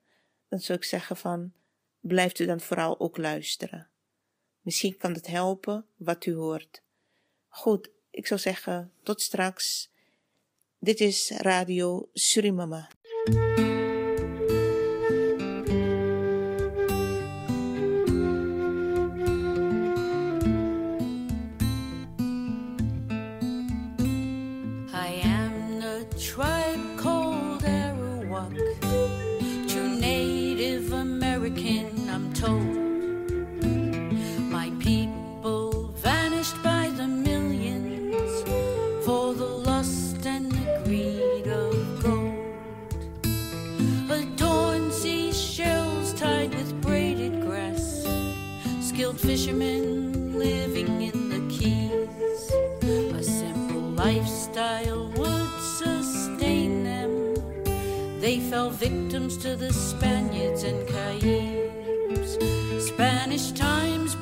dan 0.48 0.60
zou 0.60 0.78
ik 0.78 0.84
zeggen 0.84 1.16
van, 1.16 1.52
blijft 2.00 2.38
u 2.38 2.46
dan 2.46 2.60
vooral 2.60 3.00
ook 3.00 3.16
luisteren. 3.16 3.90
Misschien 4.60 4.96
kan 4.96 5.12
het 5.12 5.26
helpen 5.26 5.86
wat 5.96 6.26
u 6.26 6.34
hoort. 6.34 6.82
Goed, 7.48 7.90
ik 8.10 8.26
zou 8.26 8.40
zeggen, 8.40 8.92
tot 9.02 9.20
straks. 9.20 9.91
Dit 10.82 11.00
is 11.00 11.30
Radio 11.30 12.08
Surimama. 12.12 12.88
Lifestyle 54.04 55.06
would 55.16 55.50
sustain 55.78 56.82
them. 56.82 57.34
They 58.20 58.40
fell 58.40 58.68
victims 58.68 59.36
to 59.38 59.54
the 59.54 59.72
Spaniards 59.72 60.64
and 60.64 60.88
Caribs. 60.88 62.32
Spanish 62.84 63.52
times 63.52 64.16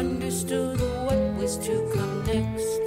understood 0.00 0.80
what 1.04 1.20
was 1.38 1.58
to 1.58 1.74
come 1.94 2.24
next. 2.24 2.80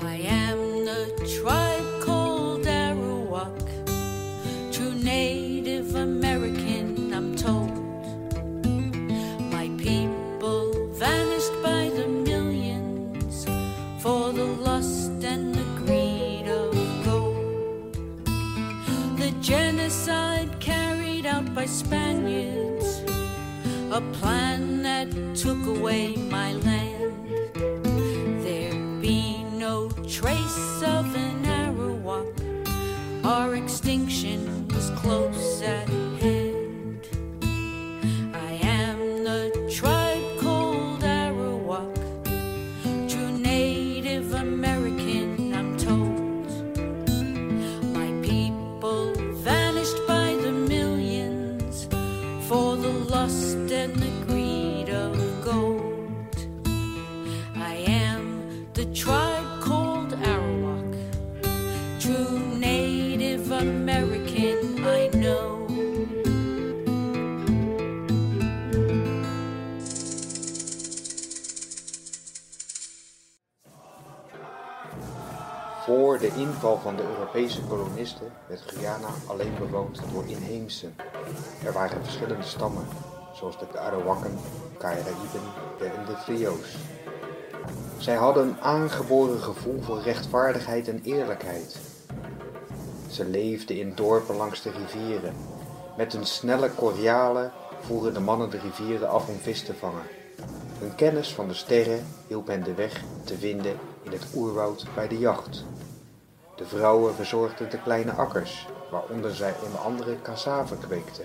I 0.00 0.16
am 0.42 0.58
the 0.90 1.02
tribe 1.36 1.90
called 2.02 2.64
Arawak, 2.66 3.68
true 4.74 4.96
Native 4.96 5.94
American, 5.94 7.14
I'm 7.14 7.36
told. 7.36 7.70
My 9.56 9.68
people 9.78 10.88
vanished 10.94 11.54
by 11.62 11.82
the 11.98 12.08
millions 12.08 13.46
for 14.02 14.32
the 14.32 14.48
lust 14.68 15.22
and 15.22 15.54
the 15.54 15.66
greed 15.80 16.48
of 16.48 16.74
gold. 17.04 17.94
The 19.22 19.30
genocide 19.40 20.50
by 21.52 21.66
Spaniards, 21.66 23.02
a 23.90 24.00
plan 24.12 24.82
that 24.82 25.08
took 25.36 25.66
away 25.66 26.14
my 26.16 26.52
land. 26.52 27.14
There 28.44 28.74
be 29.00 29.42
no 29.52 29.90
trace 30.08 30.82
of 30.82 31.14
an 31.16 31.44
Arawak. 31.44 33.24
Our 33.24 33.56
extinction 33.56 34.68
was 34.68 34.90
close 34.90 35.62
at 35.62 35.83
de 76.24 76.40
inval 76.40 76.78
van 76.78 76.96
de 76.96 77.02
Europese 77.02 77.60
kolonisten 77.62 78.32
werd 78.46 78.62
Guyana 78.66 79.08
alleen 79.26 79.54
bewoond 79.58 80.00
door 80.12 80.24
inheemsen. 80.26 80.96
Er 81.64 81.72
waren 81.72 82.04
verschillende 82.04 82.44
stammen, 82.44 82.86
zoals 83.34 83.58
de 83.58 83.78
Arawakken, 83.78 84.38
Caraïben 84.78 85.46
en 85.80 86.04
de 86.06 86.16
Trio's. 86.24 86.76
Zij 87.98 88.14
hadden 88.14 88.48
een 88.48 88.60
aangeboren 88.60 89.40
gevoel 89.40 89.82
voor 89.82 90.00
rechtvaardigheid 90.00 90.88
en 90.88 91.00
eerlijkheid. 91.02 91.76
Ze 93.10 93.24
leefden 93.24 93.78
in 93.78 93.92
dorpen 93.94 94.36
langs 94.36 94.62
de 94.62 94.70
rivieren. 94.70 95.34
Met 95.96 96.12
hun 96.12 96.26
snelle 96.26 96.70
kordialen 96.70 97.52
voeren 97.80 98.14
de 98.14 98.20
mannen 98.20 98.50
de 98.50 98.58
rivieren 98.58 99.08
af 99.08 99.28
om 99.28 99.38
vis 99.38 99.62
te 99.62 99.74
vangen. 99.74 100.06
Hun 100.78 100.94
kennis 100.94 101.34
van 101.34 101.48
de 101.48 101.54
sterren 101.54 102.06
hielp 102.26 102.46
hen 102.46 102.62
de 102.62 102.74
weg 102.74 103.02
te 103.24 103.38
vinden 103.38 103.78
in 104.02 104.12
het 104.12 104.26
oerwoud 104.34 104.86
bij 104.94 105.08
de 105.08 105.18
jacht. 105.18 105.64
De 106.56 106.66
vrouwen 106.66 107.14
verzorgden 107.14 107.70
de 107.70 107.78
kleine 107.78 108.12
akkers, 108.12 108.66
waaronder 108.90 109.34
zij 109.34 109.54
onder 109.64 109.80
andere 109.80 110.22
cassave 110.22 110.76
kweekten. 110.76 111.24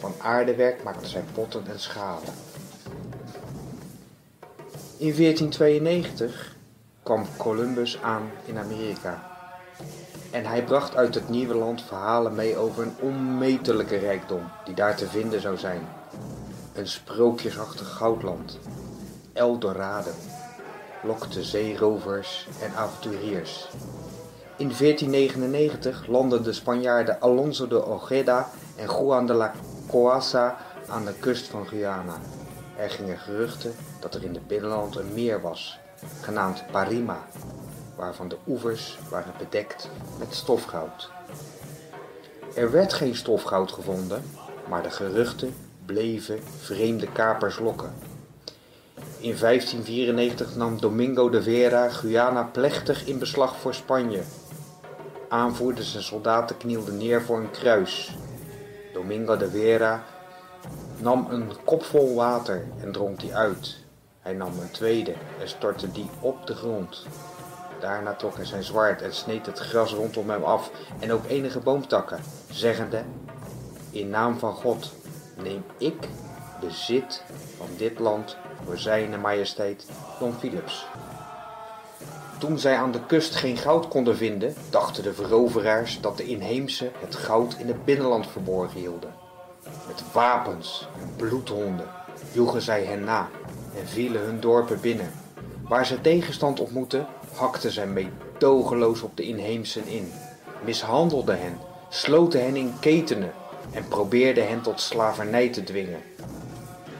Van 0.00 0.14
aardewerk 0.18 0.82
maakten 0.82 1.08
zij 1.08 1.24
potten 1.34 1.66
en 1.66 1.80
schalen. 1.80 2.34
In 4.96 5.14
1492 5.16 6.56
kwam 7.02 7.26
Columbus 7.36 8.02
aan 8.02 8.30
in 8.44 8.58
Amerika. 8.58 9.30
En 10.30 10.46
hij 10.46 10.64
bracht 10.64 10.96
uit 10.96 11.14
het 11.14 11.28
nieuwe 11.28 11.54
land 11.54 11.82
verhalen 11.82 12.34
mee 12.34 12.56
over 12.56 12.82
een 12.82 12.94
onmetelijke 13.00 13.96
rijkdom 13.96 14.42
die 14.64 14.74
daar 14.74 14.96
te 14.96 15.06
vinden 15.06 15.40
zou 15.40 15.56
zijn. 15.56 15.88
Een 16.74 16.88
sprookjesachtig 16.88 17.96
goudland. 17.96 18.58
El 19.32 19.58
Dorado 19.58 20.10
lokte 21.02 21.44
zeerovers 21.44 22.48
en 22.62 22.74
avonturiers. 22.74 23.68
In 24.58 24.72
1499 24.78 26.06
landden 26.06 26.42
de 26.42 26.52
Spanjaarden 26.52 27.20
Alonso 27.20 27.68
de 27.68 27.84
Ojeda 27.84 28.48
en 28.76 28.86
Juan 28.86 29.26
de 29.26 29.32
la 29.32 29.52
Coasa 29.86 30.56
aan 30.88 31.04
de 31.04 31.12
kust 31.20 31.46
van 31.46 31.66
Guyana. 31.66 32.20
Er 32.76 32.90
gingen 32.90 33.18
geruchten 33.18 33.74
dat 34.00 34.14
er 34.14 34.24
in 34.24 34.34
het 34.34 34.46
binnenland 34.46 34.96
een 34.96 35.14
meer 35.14 35.40
was, 35.40 35.78
genaamd 36.20 36.64
Parima, 36.70 37.26
waarvan 37.96 38.28
de 38.28 38.36
oevers 38.46 38.98
waren 39.10 39.32
bedekt 39.38 39.90
met 40.18 40.34
stofgoud. 40.34 41.10
Er 42.54 42.70
werd 42.70 42.92
geen 42.92 43.14
stofgoud 43.14 43.72
gevonden, 43.72 44.22
maar 44.68 44.82
de 44.82 44.90
geruchten 44.90 45.54
bleven 45.86 46.40
vreemde 46.60 47.12
kapers 47.12 47.58
lokken. 47.58 47.94
In 49.18 49.36
1594 49.38 50.56
nam 50.56 50.80
Domingo 50.80 51.30
de 51.30 51.42
Vera 51.42 51.88
Guyana 51.88 52.42
plechtig 52.42 53.06
in 53.06 53.18
beslag 53.18 53.56
voor 53.56 53.74
Spanje. 53.74 54.22
Aanvoerders 55.28 55.94
en 55.94 56.02
soldaten 56.02 56.56
knielden 56.56 56.96
neer 56.96 57.22
voor 57.22 57.38
een 57.38 57.50
kruis. 57.50 58.16
Domingo 58.92 59.36
de 59.36 59.50
Vera 59.50 60.04
nam 60.98 61.26
een 61.30 61.52
kop 61.64 61.84
vol 61.84 62.14
water 62.14 62.66
en 62.80 62.92
dronk 62.92 63.20
die 63.20 63.34
uit. 63.34 63.76
Hij 64.20 64.32
nam 64.32 64.58
een 64.60 64.70
tweede 64.70 65.14
en 65.40 65.48
stortte 65.48 65.92
die 65.92 66.10
op 66.20 66.46
de 66.46 66.54
grond. 66.54 67.06
Daarna 67.80 68.14
trok 68.14 68.36
hij 68.36 68.44
zijn 68.44 68.62
zwaard 68.62 69.02
en 69.02 69.14
sneed 69.14 69.46
het 69.46 69.58
gras 69.58 69.92
rondom 69.92 70.30
hem 70.30 70.42
af 70.44 70.70
en 70.98 71.12
ook 71.12 71.26
enige 71.26 71.60
boomtakken, 71.60 72.20
zeggende: 72.50 73.02
In 73.90 74.10
naam 74.10 74.38
van 74.38 74.52
God 74.54 74.92
neem 75.42 75.64
ik 75.78 76.08
bezit 76.60 77.22
van 77.56 77.68
dit 77.76 77.98
land 77.98 78.36
voor 78.64 78.78
zijne 78.78 79.16
majesteit 79.16 79.86
Don 80.18 80.32
Philips. 80.32 80.86
Toen 82.38 82.58
zij 82.58 82.76
aan 82.76 82.92
de 82.92 83.06
kust 83.06 83.34
geen 83.34 83.56
goud 83.56 83.88
konden 83.88 84.16
vinden, 84.16 84.54
dachten 84.70 85.02
de 85.02 85.14
veroveraars 85.14 86.00
dat 86.00 86.16
de 86.16 86.24
inheemse 86.24 86.90
het 86.98 87.14
goud 87.14 87.56
in 87.58 87.66
het 87.66 87.84
binnenland 87.84 88.26
verborgen 88.26 88.80
hielden. 88.80 89.14
Met 89.86 90.02
wapens 90.12 90.88
en 91.00 91.12
bloedhonden 91.16 91.86
joegen 92.32 92.62
zij 92.62 92.84
hen 92.84 93.04
na 93.04 93.28
en 93.78 93.86
vielen 93.86 94.22
hun 94.22 94.40
dorpen 94.40 94.80
binnen. 94.80 95.12
Waar 95.68 95.86
ze 95.86 96.00
tegenstand 96.00 96.60
ontmoetten, 96.60 97.06
hakten 97.34 97.70
zij 97.70 97.86
meedogenloos 97.86 99.02
op 99.02 99.16
de 99.16 99.22
inheemsen 99.22 99.86
in, 99.86 100.12
mishandelden 100.64 101.40
hen, 101.40 101.58
sloten 101.88 102.44
hen 102.44 102.56
in 102.56 102.72
ketenen 102.80 103.32
en 103.72 103.88
probeerden 103.88 104.48
hen 104.48 104.60
tot 104.62 104.80
slavernij 104.80 105.48
te 105.48 105.64
dwingen. 105.64 106.02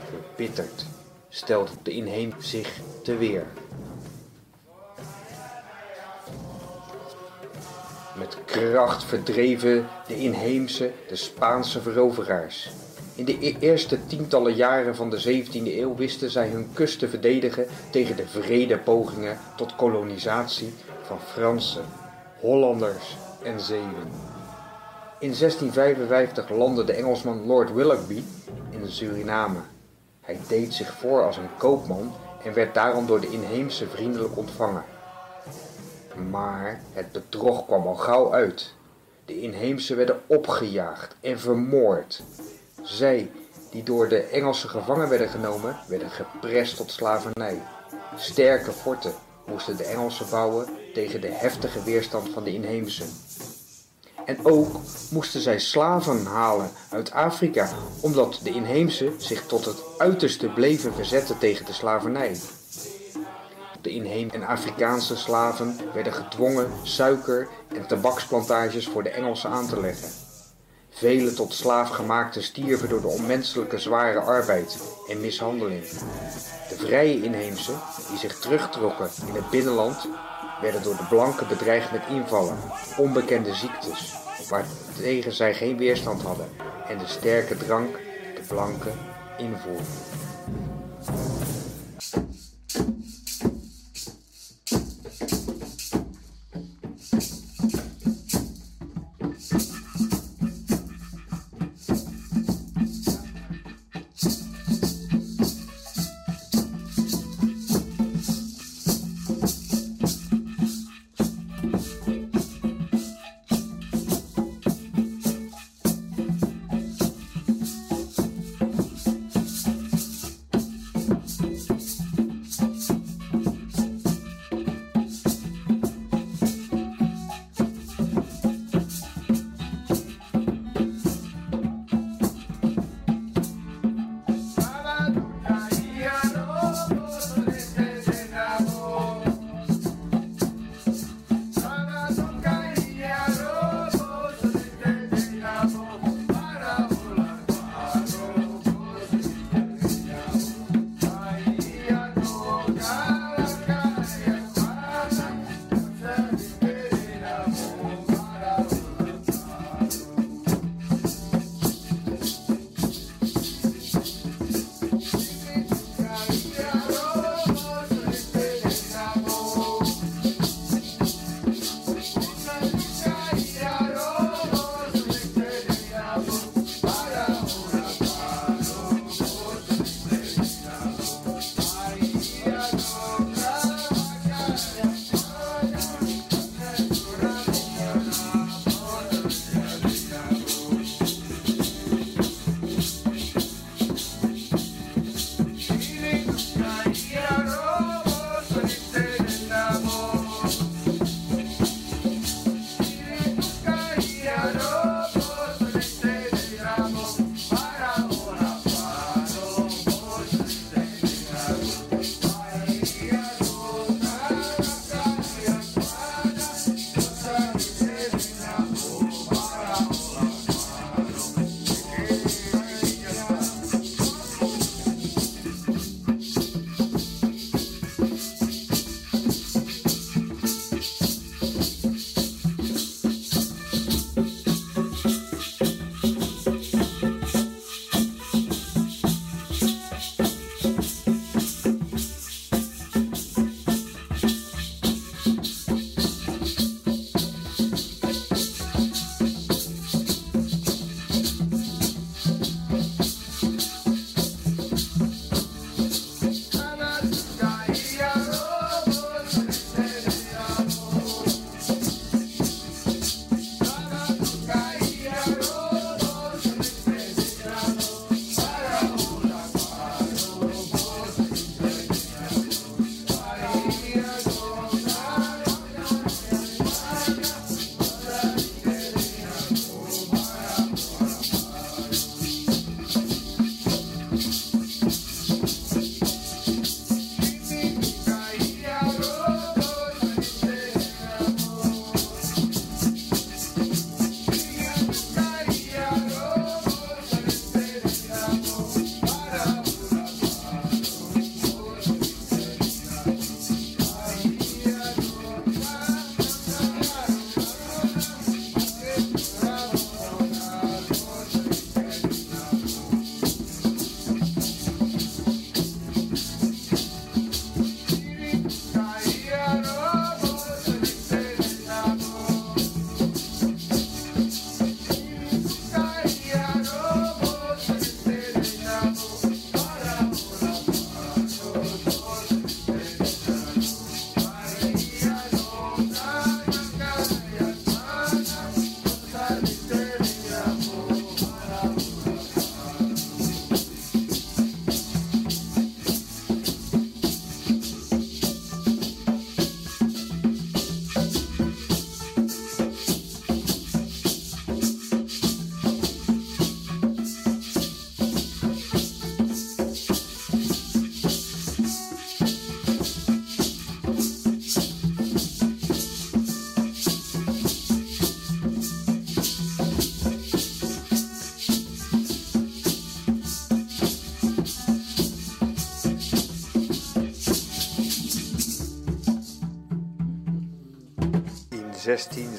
Verbitterd 0.09 0.85
stelde 1.29 1.71
de 1.83 1.91
inheem 1.91 2.33
zich 2.39 2.81
te 3.03 3.17
weer. 3.17 3.47
Met 8.19 8.37
kracht 8.45 9.05
verdreven 9.05 9.87
de 10.07 10.17
inheemse 10.17 10.91
de 11.09 11.17
Spaanse 11.17 11.81
veroveraars. 11.81 12.71
In 13.15 13.25
de 13.25 13.47
e- 13.47 13.57
eerste 13.61 14.07
tientallen 14.07 14.55
jaren 14.55 14.97
van 14.97 15.11
de 15.11 15.45
17e 15.45 15.53
eeuw 15.53 15.95
wisten 15.95 16.31
zij 16.31 16.49
hun 16.49 16.69
kust 16.73 16.99
te 16.99 17.09
verdedigen 17.09 17.67
tegen 17.91 18.17
de 18.17 18.27
vrede 18.27 18.79
pogingen 18.79 19.39
tot 19.57 19.77
kolonisatie 19.77 20.75
van 21.03 21.21
Fransen, 21.21 21.85
Hollanders 22.41 23.17
en 23.43 23.61
Zeeuwen. 23.61 24.11
In 25.19 25.35
1655 25.39 26.51
landde 26.51 26.85
de 26.85 26.93
Engelsman 26.93 27.47
Lord 27.47 27.73
Willoughby 27.73 28.23
in 28.71 28.89
Suriname. 28.89 29.61
Hij 30.21 30.39
deed 30.49 30.75
zich 30.75 30.93
voor 30.93 31.25
als 31.25 31.37
een 31.37 31.57
koopman 31.57 32.13
en 32.45 32.55
werd 32.55 32.75
daarom 32.75 33.07
door 33.07 33.21
de 33.21 33.31
inheemse 33.31 33.87
vriendelijk 33.87 34.37
ontvangen. 34.37 34.85
Maar 36.17 36.81
het 36.93 37.13
bedrog 37.13 37.67
kwam 37.67 37.87
al 37.87 37.95
gauw 37.95 38.33
uit. 38.33 38.75
De 39.25 39.41
inheemsen 39.41 39.97
werden 39.97 40.21
opgejaagd 40.27 41.17
en 41.21 41.41
vermoord. 41.41 42.23
Zij, 42.83 43.31
die 43.71 43.83
door 43.83 44.09
de 44.09 44.21
Engelsen 44.23 44.69
gevangen 44.69 45.09
werden 45.09 45.29
genomen, 45.29 45.77
werden 45.89 46.11
geprest 46.11 46.77
tot 46.77 46.91
slavernij. 46.91 47.63
Sterke 48.17 48.73
forten 48.73 49.15
moesten 49.47 49.77
de 49.77 49.85
Engelsen 49.85 50.27
bouwen 50.31 50.67
tegen 50.95 51.21
de 51.21 51.31
heftige 51.31 51.83
weerstand 51.83 52.29
van 52.29 52.45
de 52.45 52.53
inheemsen. 52.53 53.09
En 54.27 54.39
ook 54.43 54.81
moesten 55.11 55.41
zij 55.41 55.59
slaven 55.59 56.25
halen 56.25 56.71
uit 56.91 57.11
Afrika, 57.11 57.69
omdat 58.01 58.41
de 58.43 58.51
inheemse 58.51 59.13
zich 59.19 59.47
tot 59.47 59.65
het 59.65 59.83
uiterste 59.99 60.49
bleven 60.49 60.95
verzetten 60.95 61.39
tegen 61.39 61.67
de 61.67 61.73
slavernij. 61.73 62.37
De 63.87 63.93
inheemse 63.93 64.37
en 64.37 64.47
Afrikaanse 64.47 65.17
slaven 65.17 65.77
werden 65.95 66.13
gedwongen 66.13 66.71
suiker- 66.83 67.49
en 67.69 67.87
tabaksplantages 67.87 68.87
voor 68.87 69.03
de 69.03 69.09
Engelsen 69.09 69.51
aan 69.51 69.67
te 69.67 69.81
leggen. 69.81 70.09
Vele 70.91 71.33
tot 71.33 71.55
slaafgemaakten 71.55 72.43
stierven 72.43 72.89
door 72.89 73.01
de 73.01 73.07
onmenselijke 73.07 73.79
zware 73.79 74.21
arbeid 74.21 74.79
en 75.09 75.21
mishandeling. 75.21 75.89
De 76.69 76.77
vrije 76.77 77.23
inheemse, 77.23 77.73
die 78.09 78.19
zich 78.19 78.39
terugtrokken 78.39 79.09
in 79.27 79.35
het 79.35 79.51
binnenland, 79.51 80.09
werden 80.61 80.83
door 80.83 80.97
de 80.97 81.07
blanken 81.09 81.49
bedreigd 81.49 81.93
met 81.93 82.03
invallen, 82.09 82.57
onbekende 82.97 83.55
ziektes, 83.55 84.15
waartegen 84.49 85.33
zij 85.33 85.55
geen 85.55 85.77
weerstand 85.77 86.23
hadden 86.23 86.49
en 86.89 86.99
de 86.99 87.07
sterke 87.07 87.57
drank 87.57 87.97
de 88.35 88.43
blanken 88.49 88.95
invoerden. 89.39 89.87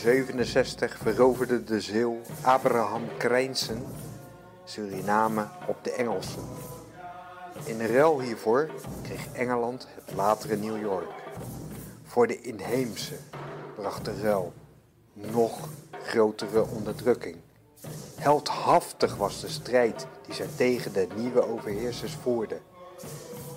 1667 0.07 0.97
veroverde 0.97 1.63
de 1.63 1.81
Zeeuw 1.81 2.21
Abraham 2.41 3.03
Krijnsen 3.17 3.85
Suriname 4.63 5.47
op 5.67 5.83
de 5.83 5.91
Engelsen. 5.91 6.43
In 7.63 7.85
ruil 7.85 8.21
hiervoor 8.21 8.69
kreeg 9.01 9.27
Engeland 9.33 9.87
het 9.95 10.15
latere 10.15 10.55
New 10.55 10.81
York. 10.81 11.09
Voor 12.03 12.27
de 12.27 12.41
inheemse 12.41 13.15
bracht 13.75 14.05
de 14.05 14.21
ruil 14.21 14.53
nog 15.13 15.69
grotere 16.03 16.65
onderdrukking. 16.65 17.35
Heldhaftig 18.15 19.15
was 19.15 19.41
de 19.41 19.49
strijd 19.49 20.07
die 20.25 20.35
zij 20.35 20.47
tegen 20.55 20.93
de 20.93 21.07
nieuwe 21.15 21.47
overheersers 21.47 22.13
voerden. 22.21 22.59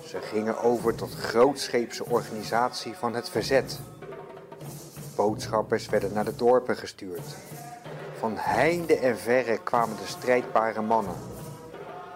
Ze 0.05 0.21
gingen 0.21 0.57
over 0.57 0.95
tot 0.95 1.13
grootscheepse 1.13 2.05
organisatie 2.05 2.93
van 2.93 3.13
het 3.13 3.29
verzet. 3.29 3.79
Boodschappers 5.21 5.89
werden 5.89 6.13
naar 6.13 6.25
de 6.25 6.35
dorpen 6.35 6.75
gestuurd. 6.75 7.35
Van 8.17 8.33
heinde 8.37 8.95
en 8.95 9.17
verre 9.17 9.57
kwamen 9.57 9.95
de 9.95 10.05
strijdbare 10.05 10.81
mannen. 10.81 11.15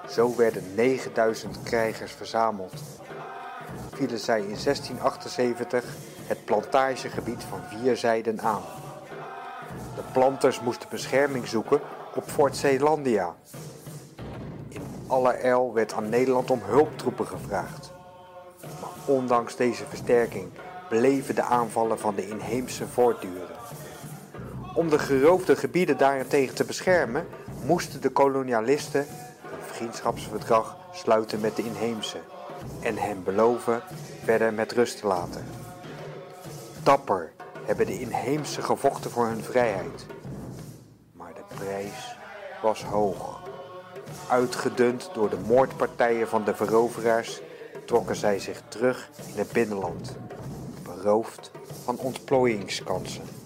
Zo 0.09 0.35
werden 0.35 0.63
9000 0.75 1.63
krijgers 1.63 2.11
verzameld. 2.11 2.73
Vielen 3.93 4.19
zij 4.19 4.39
in 4.39 4.57
1678 4.63 5.85
het 6.27 6.45
plantagegebied 6.45 7.43
van 7.43 7.59
vier 7.69 7.97
zijden 7.97 8.41
aan. 8.41 8.63
De 9.95 10.03
planters 10.11 10.61
moesten 10.61 10.89
bescherming 10.89 11.47
zoeken 11.47 11.79
op 12.15 12.23
Fort 12.23 12.57
Zeelandia. 12.57 13.35
In 14.67 14.81
allerijl 15.07 15.73
werd 15.73 15.93
aan 15.93 16.09
Nederland 16.09 16.51
om 16.51 16.61
hulptroepen 16.63 17.27
gevraagd. 17.27 17.91
Maar 18.61 19.15
ondanks 19.15 19.55
deze 19.55 19.85
versterking 19.85 20.51
bleven 20.99 21.35
de 21.35 21.41
aanvallen 21.41 21.99
van 21.99 22.15
de 22.15 22.27
inheemse 22.27 22.87
voortduren. 22.87 23.55
Om 24.73 24.89
de 24.89 24.99
geroofde 24.99 25.55
gebieden 25.55 25.97
daarentegen 25.97 26.55
te 26.55 26.63
beschermen, 26.63 27.27
moesten 27.65 28.01
de 28.01 28.09
kolonialisten 28.09 28.99
een 29.01 29.73
vriendschapsverdrag 29.73 30.77
sluiten 30.93 31.39
met 31.39 31.55
de 31.55 31.63
inheemse 31.63 32.17
en 32.81 32.97
hen 32.97 33.23
beloven 33.23 33.81
verder 34.23 34.53
met 34.53 34.71
rust 34.71 34.99
te 34.99 35.07
laten. 35.07 35.45
Dapper 36.83 37.31
hebben 37.65 37.85
de 37.85 37.99
inheemse 37.99 38.61
gevochten 38.61 39.11
voor 39.11 39.25
hun 39.25 39.43
vrijheid. 39.43 40.05
Maar 41.11 41.33
de 41.33 41.55
prijs 41.55 42.15
was 42.61 42.83
hoog. 42.83 43.41
Uitgedund 44.29 45.09
door 45.13 45.29
de 45.29 45.39
moordpartijen 45.47 46.27
van 46.27 46.43
de 46.43 46.55
veroveraars 46.55 47.41
trokken 47.85 48.15
zij 48.15 48.39
zich 48.39 48.61
terug 48.67 49.09
in 49.33 49.37
het 49.37 49.51
binnenland, 49.51 50.15
van 51.83 51.97
ontplooiingskansen. 51.97 53.44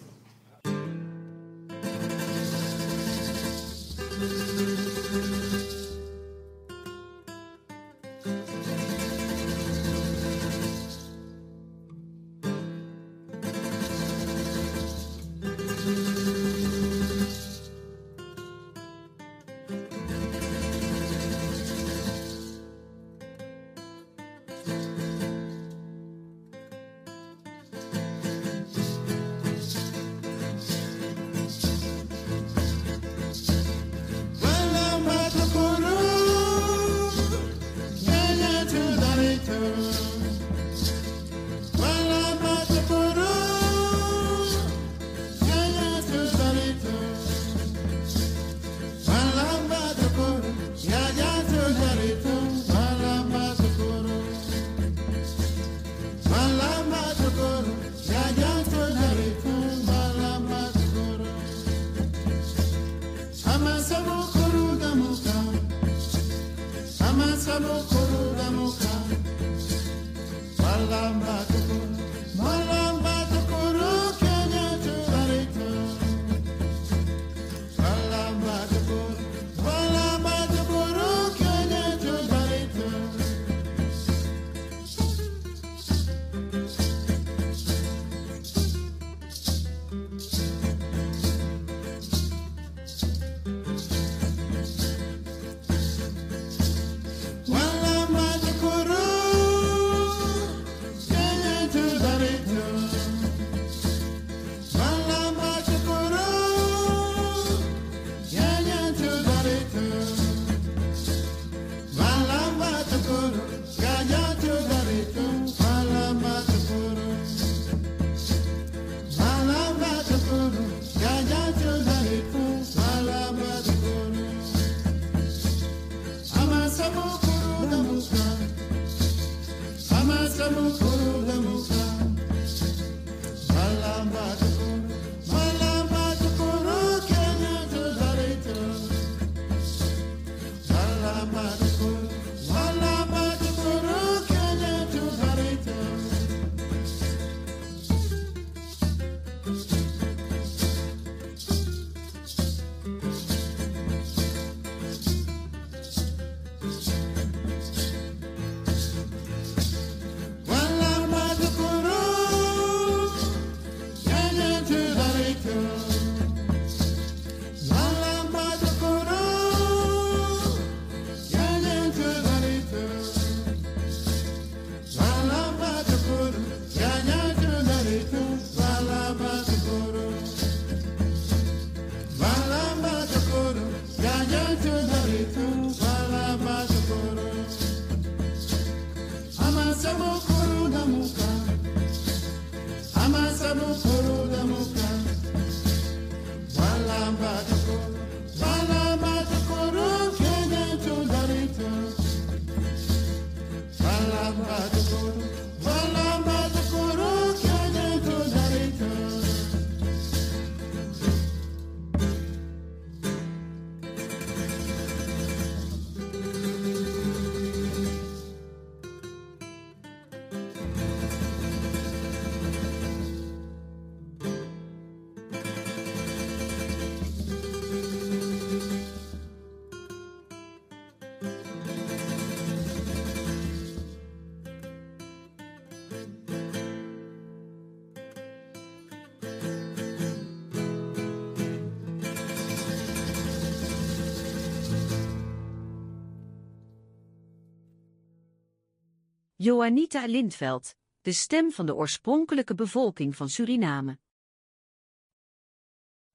Joanita 249.42 250.06
Lindveld, 250.06 250.76
de 251.02 251.14
stem 251.14 251.52
van 251.52 251.66
de 251.66 251.76
oorspronkelijke 251.76 252.56
bevolking 252.56 253.16
van 253.16 253.30
Suriname. 253.30 254.00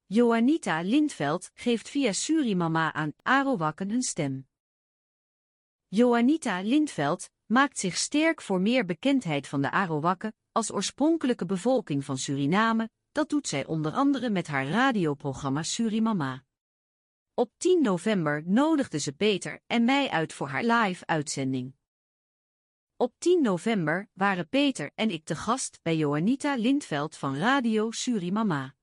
Joanita 0.06 0.80
Lindveld 0.80 1.50
geeft 1.54 1.88
via 1.88 2.12
Surimama 2.12 2.92
aan 2.92 3.12
Arowakken 3.22 3.90
een 3.90 4.02
stem. 4.02 4.48
Joanita 5.88 6.60
Lindveld 6.60 7.30
maakt 7.46 7.78
zich 7.78 7.96
sterk 7.96 8.42
voor 8.42 8.60
meer 8.60 8.84
bekendheid 8.84 9.48
van 9.48 9.62
de 9.62 9.70
Arowakken 9.70 10.34
als 10.52 10.72
oorspronkelijke 10.72 11.46
bevolking 11.46 12.04
van 12.04 12.18
Suriname, 12.18 12.90
dat 13.12 13.28
doet 13.28 13.48
zij 13.48 13.66
onder 13.66 13.92
andere 13.92 14.30
met 14.30 14.46
haar 14.46 14.68
radioprogramma 14.68 15.62
Surimama. 15.62 16.44
Op 17.34 17.50
10 17.56 17.82
november 17.82 18.42
nodigde 18.46 18.98
ze 18.98 19.12
Peter 19.12 19.60
en 19.66 19.84
mij 19.84 20.10
uit 20.10 20.32
voor 20.32 20.48
haar 20.48 20.64
live-uitzending. 20.64 21.74
Op 22.96 23.14
10 23.18 23.42
november 23.42 24.08
waren 24.12 24.48
Peter 24.48 24.90
en 24.94 25.10
ik 25.10 25.24
te 25.24 25.34
gast 25.34 25.78
bij 25.82 25.96
Joanita 25.96 26.56
Lindveld 26.56 27.16
van 27.16 27.36
Radio 27.36 27.90
Surimama. 27.90 28.74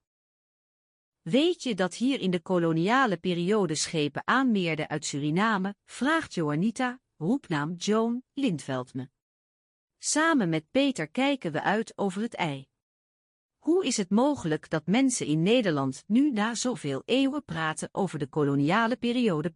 Weet 1.22 1.64
je 1.64 1.76
dat 1.76 1.96
hier 1.96 2.20
in 2.20 2.32
de 2.32 2.40
koloniale 2.40 3.18
periode 3.18 3.76
schepen 3.76 4.22
aanmeerden 4.26 4.90
uit 4.90 5.06
Suriname? 5.06 5.76
vraagt 5.86 6.34
Joanita, 6.34 7.00
roepnaam 7.18 7.74
Joan 7.74 8.24
Lindveld 8.34 8.94
me. 8.94 9.10
Samen 9.98 10.50
met 10.50 10.72
Peter 10.72 11.08
kijken 11.08 11.52
we 11.52 11.62
uit 11.62 11.98
over 11.98 12.22
het 12.22 12.34
ei. 12.34 12.68
Hoe 13.58 13.86
is 13.86 13.98
het 13.98 14.10
mogelijk 14.10 14.70
dat 14.70 14.86
mensen 14.86 15.26
in 15.26 15.42
Nederland 15.42 16.04
nu 16.08 16.32
na 16.32 16.56
zoveel 16.56 17.02
eeuwen 17.06 17.44
praten 17.46 17.90
over 17.92 18.20
de 18.20 18.28
koloniale 18.28 18.98
periode? 18.98 19.52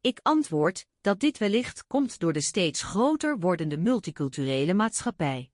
Ik 0.00 0.20
antwoord 0.22 0.86
dat 1.08 1.20
dit 1.20 1.38
wellicht 1.38 1.86
komt 1.86 2.18
door 2.18 2.32
de 2.32 2.40
steeds 2.40 2.82
groter 2.82 3.38
wordende 3.38 3.76
multiculturele 3.76 4.74
maatschappij. 4.74 5.50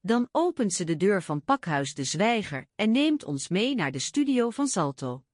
Dan 0.00 0.28
opent 0.32 0.72
ze 0.72 0.84
de 0.84 0.96
deur 0.96 1.22
van 1.22 1.44
Pakhuis 1.44 1.94
de 1.94 2.04
Zwijger 2.04 2.68
en 2.74 2.90
neemt 2.90 3.24
ons 3.24 3.48
mee 3.48 3.74
naar 3.74 3.92
de 3.92 3.98
studio 3.98 4.50
van 4.50 4.66
Salto. 4.66 5.24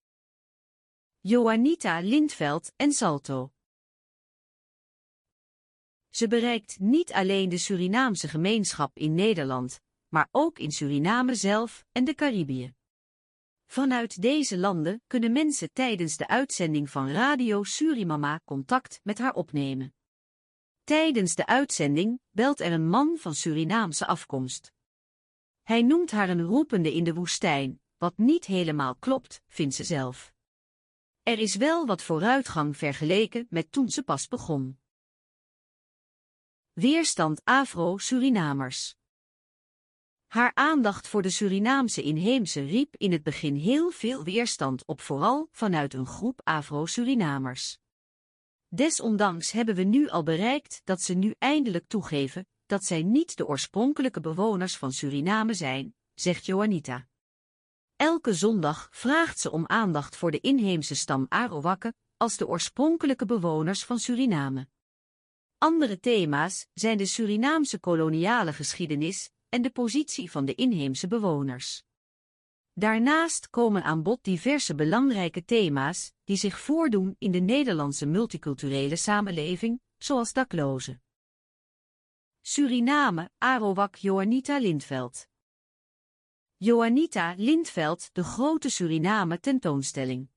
Joanita 1.20 2.00
Lindveld 2.00 2.72
en 2.76 2.92
Salto. 2.92 3.52
Ze 6.10 6.28
bereikt 6.28 6.78
niet 6.78 7.12
alleen 7.12 7.48
de 7.48 7.58
Surinaamse 7.58 8.28
gemeenschap 8.28 8.98
in 8.98 9.14
Nederland, 9.14 9.80
maar 10.08 10.28
ook 10.30 10.58
in 10.58 10.70
Suriname 10.70 11.34
zelf 11.34 11.84
en 11.92 12.04
de 12.04 12.14
Caribië. 12.14 12.74
Vanuit 13.66 14.22
deze 14.22 14.58
landen 14.58 15.02
kunnen 15.06 15.32
mensen 15.32 15.72
tijdens 15.72 16.16
de 16.16 16.28
uitzending 16.28 16.90
van 16.90 17.10
Radio 17.10 17.62
Surimama 17.62 18.40
contact 18.44 19.00
met 19.02 19.18
haar 19.18 19.34
opnemen. 19.34 19.94
Tijdens 20.84 21.34
de 21.34 21.46
uitzending 21.46 22.20
belt 22.30 22.60
er 22.60 22.72
een 22.72 22.88
man 22.88 23.16
van 23.18 23.34
Surinaamse 23.34 24.06
afkomst. 24.06 24.72
Hij 25.62 25.82
noemt 25.82 26.10
haar 26.10 26.28
een 26.28 26.42
roepende 26.42 26.94
in 26.94 27.04
de 27.04 27.14
woestijn, 27.14 27.80
wat 27.96 28.16
niet 28.16 28.44
helemaal 28.44 28.94
klopt, 28.94 29.42
vindt 29.46 29.74
ze 29.74 29.84
zelf. 29.84 30.32
Er 31.22 31.38
is 31.38 31.54
wel 31.54 31.86
wat 31.86 32.02
vooruitgang 32.02 32.76
vergeleken 32.76 33.46
met 33.50 33.72
toen 33.72 33.88
ze 33.90 34.02
pas 34.02 34.28
begon. 34.28 34.78
Weerstand 36.72 37.40
Afro-Surinamers 37.44 38.96
haar 40.34 40.54
aandacht 40.54 41.08
voor 41.08 41.22
de 41.22 41.30
Surinaamse 41.30 42.02
inheemse 42.02 42.64
riep 42.64 42.96
in 42.96 43.12
het 43.12 43.22
begin 43.22 43.54
heel 43.54 43.90
veel 43.90 44.24
weerstand 44.24 44.84
op 44.86 45.00
vooral 45.00 45.48
vanuit 45.52 45.94
een 45.94 46.06
groep 46.06 46.40
Afro-Surinamers. 46.44 47.78
Desondanks 48.68 49.52
hebben 49.52 49.74
we 49.74 49.82
nu 49.82 50.08
al 50.08 50.22
bereikt 50.22 50.80
dat 50.84 51.00
ze 51.00 51.14
nu 51.14 51.34
eindelijk 51.38 51.86
toegeven 51.86 52.46
dat 52.66 52.84
zij 52.84 53.02
niet 53.02 53.36
de 53.36 53.46
oorspronkelijke 53.46 54.20
bewoners 54.20 54.76
van 54.76 54.92
Suriname 54.92 55.54
zijn, 55.54 55.94
zegt 56.14 56.46
Joanita. 56.46 57.08
Elke 57.96 58.34
zondag 58.34 58.88
vraagt 58.90 59.38
ze 59.38 59.50
om 59.50 59.66
aandacht 59.66 60.16
voor 60.16 60.30
de 60.30 60.40
inheemse 60.40 60.94
stam 60.94 61.26
Arowakken 61.28 61.94
als 62.16 62.36
de 62.36 62.48
oorspronkelijke 62.48 63.26
bewoners 63.26 63.84
van 63.84 63.98
Suriname. 63.98 64.68
Andere 65.58 66.00
thema's 66.00 66.66
zijn 66.72 66.98
de 66.98 67.06
Surinaamse 67.06 67.78
koloniale 67.78 68.52
geschiedenis 68.52 69.32
en 69.54 69.62
de 69.62 69.70
positie 69.70 70.30
van 70.30 70.44
de 70.44 70.54
inheemse 70.54 71.06
bewoners. 71.06 71.82
Daarnaast 72.72 73.50
komen 73.50 73.82
aan 73.82 74.02
bod 74.02 74.24
diverse 74.24 74.74
belangrijke 74.74 75.44
thema's 75.44 76.12
die 76.24 76.36
zich 76.36 76.60
voordoen 76.60 77.16
in 77.18 77.30
de 77.30 77.38
Nederlandse 77.38 78.06
multiculturele 78.06 78.96
samenleving, 78.96 79.80
zoals 79.98 80.32
daklozen. 80.32 81.02
Suriname, 82.40 83.30
Arowak 83.38 83.94
Joanita 83.94 84.58
Lindveld. 84.58 85.28
Joanita 86.56 87.34
Lindveld, 87.36 88.10
de 88.12 88.24
grote 88.24 88.68
Suriname 88.68 89.40
tentoonstelling. 89.40 90.28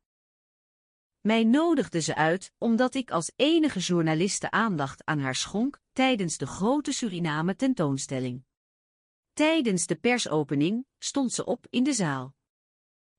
Mij 1.20 1.44
nodigde 1.44 2.02
ze 2.02 2.16
uit 2.16 2.54
omdat 2.58 2.96
ik 2.96 3.12
als 3.12 3.32
enige 3.36 3.80
journaliste 3.80 4.52
aandacht 4.52 5.06
aan 5.06 5.20
haar 5.20 5.36
schonk 5.36 5.80
tijdens 5.92 6.38
de 6.38 6.48
grote 6.48 6.92
Suriname 6.92 7.56
tentoonstelling. 7.56 8.46
Tijdens 9.38 9.86
de 9.86 9.96
persopening 9.96 10.86
stond 10.98 11.34
ze 11.34 11.46
op 11.46 11.68
in 11.70 11.84
de 11.84 11.94
zaal. 11.94 12.36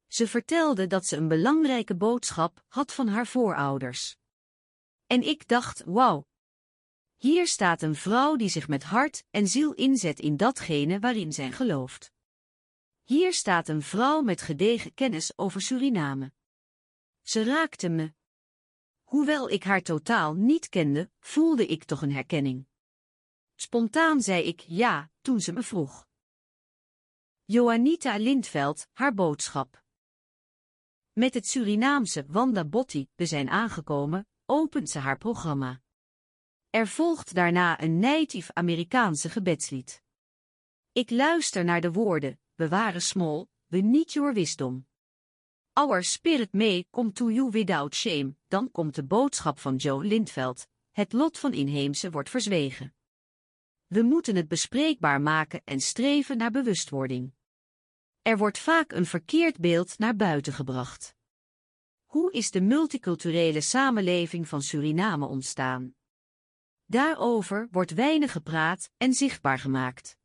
Ze 0.07 0.29
vertelde 0.29 0.87
dat 0.87 1.07
ze 1.07 1.16
een 1.16 1.29
belangrijke 1.29 1.97
boodschap 1.97 2.64
had 2.69 2.93
van 2.93 3.09
haar 3.09 3.27
voorouders. 3.27 4.16
En 5.07 5.23
ik 5.23 5.49
dacht, 5.49 5.83
wauw. 5.85 6.27
Hier 7.16 7.47
staat 7.47 7.83
een 7.83 7.95
vrouw 7.95 8.37
die 8.37 8.49
zich 8.49 8.69
met 8.69 8.83
hart 8.83 9.25
en 9.31 9.49
ziel 9.49 9.73
inzet 9.73 10.21
in 10.21 10.37
datgene 10.37 10.99
waarin 10.99 11.33
zij 11.33 11.53
gelooft. 11.53 12.12
Hier 13.03 13.33
staat 13.33 13.69
een 13.69 13.83
vrouw 13.83 14.21
met 14.21 14.43
gedegen 14.43 14.95
kennis 14.95 15.39
over 15.39 15.61
Suriname. 15.61 16.33
Ze 17.23 17.45
raakte 17.45 17.89
me. 17.89 18.12
Hoewel 19.03 19.51
ik 19.51 19.64
haar 19.64 19.83
totaal 19.83 20.35
niet 20.35 20.69
kende, 20.69 21.11
voelde 21.19 21.66
ik 21.66 21.85
toch 21.85 22.03
een 22.03 22.12
herkenning. 22.12 22.66
Spontaan 23.55 24.23
zei 24.23 24.43
ik 24.43 24.61
ja, 24.61 25.11
toen 25.21 25.41
ze 25.41 25.53
me 25.53 25.62
vroeg. 25.62 26.07
Joanita 27.51 28.17
Lindveld, 28.17 28.87
haar 28.93 29.15
boodschap. 29.15 29.83
Met 31.13 31.35
het 31.35 31.47
Surinaamse 31.47 32.25
Wanda 32.27 32.65
Botti 32.65 33.09
we 33.15 33.27
zijn 33.27 33.49
aangekomen, 33.49 34.29
opent 34.47 34.91
ze 34.91 34.99
haar 34.99 35.19
programma. 35.19 35.81
Er 36.71 36.87
volgt 36.87 37.35
daarna 37.35 37.83
een 37.83 37.99
native 37.99 38.55
Amerikaanse 38.55 39.29
gebedslied. 39.29 40.03
Ik 40.93 41.11
luister 41.11 41.65
naar 41.65 41.81
de 41.81 41.93
woorden, 41.93 42.41
we 42.55 42.69
waren 42.69 43.03
small, 43.03 43.47
we 43.67 43.79
need 43.79 44.13
your 44.13 44.35
wisdom. 44.35 44.87
Our 45.73 46.05
spirit 46.05 46.53
may 46.53 46.87
come 46.91 47.13
to 47.13 47.31
you 47.31 47.51
without 47.51 47.95
shame, 47.95 48.37
dan 48.49 48.71
komt 48.71 48.95
de 48.95 49.05
boodschap 49.05 49.59
van 49.59 49.77
Joe 49.77 50.05
Lindveld, 50.05 50.69
het 50.91 51.13
lot 51.13 51.39
van 51.39 51.53
inheemse 51.53 52.11
wordt 52.11 52.31
verzwegen. 52.31 52.95
We 53.87 54.03
moeten 54.03 54.37
het 54.37 54.49
bespreekbaar 54.49 55.21
maken 55.21 55.61
en 55.65 55.81
streven 55.81 56.37
naar 56.37 56.51
bewustwording. 56.51 57.37
Er 58.29 58.39
wordt 58.39 58.59
vaak 58.59 58.93
een 58.93 59.07
verkeerd 59.07 59.59
beeld 59.59 59.99
naar 59.99 60.16
buiten 60.16 60.53
gebracht. 60.53 61.16
Hoe 62.05 62.33
is 62.33 62.51
de 62.51 62.61
multiculturele 62.61 63.61
samenleving 63.61 64.49
van 64.49 64.62
Suriname 64.62 65.26
ontstaan? 65.26 65.95
Daarover 66.85 67.68
wordt 67.70 67.91
weinig 67.91 68.33
gepraat 68.33 68.91
en 68.97 69.12
zichtbaar 69.14 69.59
gemaakt. 69.59 70.16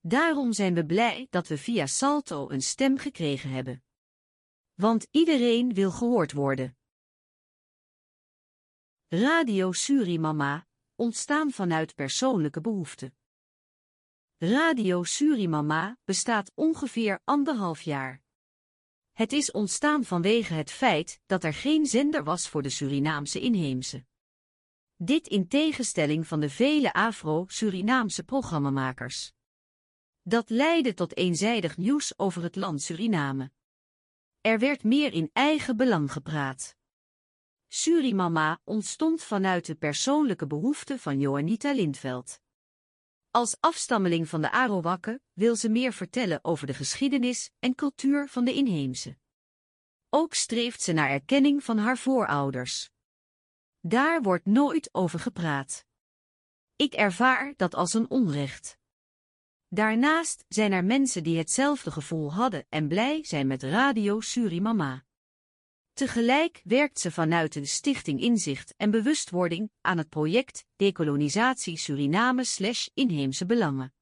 Daarom 0.00 0.52
zijn 0.52 0.74
we 0.74 0.86
blij 0.86 1.26
dat 1.30 1.48
we 1.48 1.58
via 1.58 1.86
Salto 1.86 2.50
een 2.50 2.62
stem 2.62 2.98
gekregen 2.98 3.50
hebben. 3.50 3.82
Want 4.74 5.06
iedereen 5.10 5.74
wil 5.74 5.90
gehoord 5.90 6.32
worden. 6.32 6.76
Radio 9.08 9.72
Surimama, 9.72 10.66
ontstaan 10.94 11.50
vanuit 11.50 11.94
persoonlijke 11.94 12.60
behoeften. 12.60 13.19
Radio 14.42 15.04
Surimama 15.04 15.96
bestaat 16.04 16.52
ongeveer 16.54 17.20
anderhalf 17.24 17.82
jaar. 17.82 18.22
Het 19.12 19.32
is 19.32 19.50
ontstaan 19.50 20.04
vanwege 20.04 20.54
het 20.54 20.70
feit 20.70 21.20
dat 21.26 21.44
er 21.44 21.54
geen 21.54 21.86
zender 21.86 22.24
was 22.24 22.48
voor 22.48 22.62
de 22.62 22.68
Surinaamse 22.68 23.40
inheemse. 23.40 24.04
Dit 24.96 25.26
in 25.26 25.48
tegenstelling 25.48 26.26
van 26.26 26.40
de 26.40 26.50
vele 26.50 26.92
Afro-Surinaamse 26.92 28.24
programmamakers. 28.24 29.32
Dat 30.22 30.50
leidde 30.50 30.94
tot 30.94 31.16
eenzijdig 31.16 31.76
nieuws 31.76 32.18
over 32.18 32.42
het 32.42 32.56
land 32.56 32.82
Suriname. 32.82 33.52
Er 34.40 34.58
werd 34.58 34.84
meer 34.84 35.12
in 35.12 35.30
eigen 35.32 35.76
belang 35.76 36.12
gepraat. 36.12 36.76
Surimama 37.68 38.60
ontstond 38.64 39.22
vanuit 39.22 39.66
de 39.66 39.74
persoonlijke 39.74 40.46
behoeften 40.46 40.98
van 40.98 41.20
Joanita 41.20 41.72
Lindveld. 41.72 42.40
Als 43.30 43.56
afstammeling 43.60 44.28
van 44.28 44.40
de 44.40 44.50
Arowakken 44.50 45.22
wil 45.32 45.56
ze 45.56 45.68
meer 45.68 45.92
vertellen 45.92 46.44
over 46.44 46.66
de 46.66 46.74
geschiedenis 46.74 47.50
en 47.58 47.74
cultuur 47.74 48.28
van 48.28 48.44
de 48.44 48.54
inheemse. 48.54 49.16
Ook 50.08 50.34
streeft 50.34 50.82
ze 50.82 50.92
naar 50.92 51.10
erkenning 51.10 51.64
van 51.64 51.78
haar 51.78 51.98
voorouders. 51.98 52.90
Daar 53.80 54.22
wordt 54.22 54.46
nooit 54.46 54.94
over 54.94 55.18
gepraat. 55.18 55.84
Ik 56.76 56.92
ervaar 56.92 57.54
dat 57.56 57.74
als 57.74 57.94
een 57.94 58.10
onrecht. 58.10 58.78
Daarnaast 59.68 60.44
zijn 60.48 60.72
er 60.72 60.84
mensen 60.84 61.22
die 61.22 61.38
hetzelfde 61.38 61.90
gevoel 61.90 62.32
hadden 62.32 62.66
en 62.68 62.88
blij 62.88 63.24
zijn 63.24 63.46
met 63.46 63.62
Radio 63.62 64.20
Surimama. 64.20 65.04
Tegelijk 66.00 66.60
werkt 66.64 66.98
ze 66.98 67.10
vanuit 67.10 67.52
de 67.52 67.64
Stichting 67.64 68.20
Inzicht 68.20 68.74
en 68.76 68.90
Bewustwording 68.90 69.70
aan 69.80 69.98
het 69.98 70.08
project 70.08 70.66
Dekolonisatie 70.76 71.76
Suriname 71.76 72.44
slash 72.44 72.88
inheemse 72.94 73.46
belangen. 73.46 73.94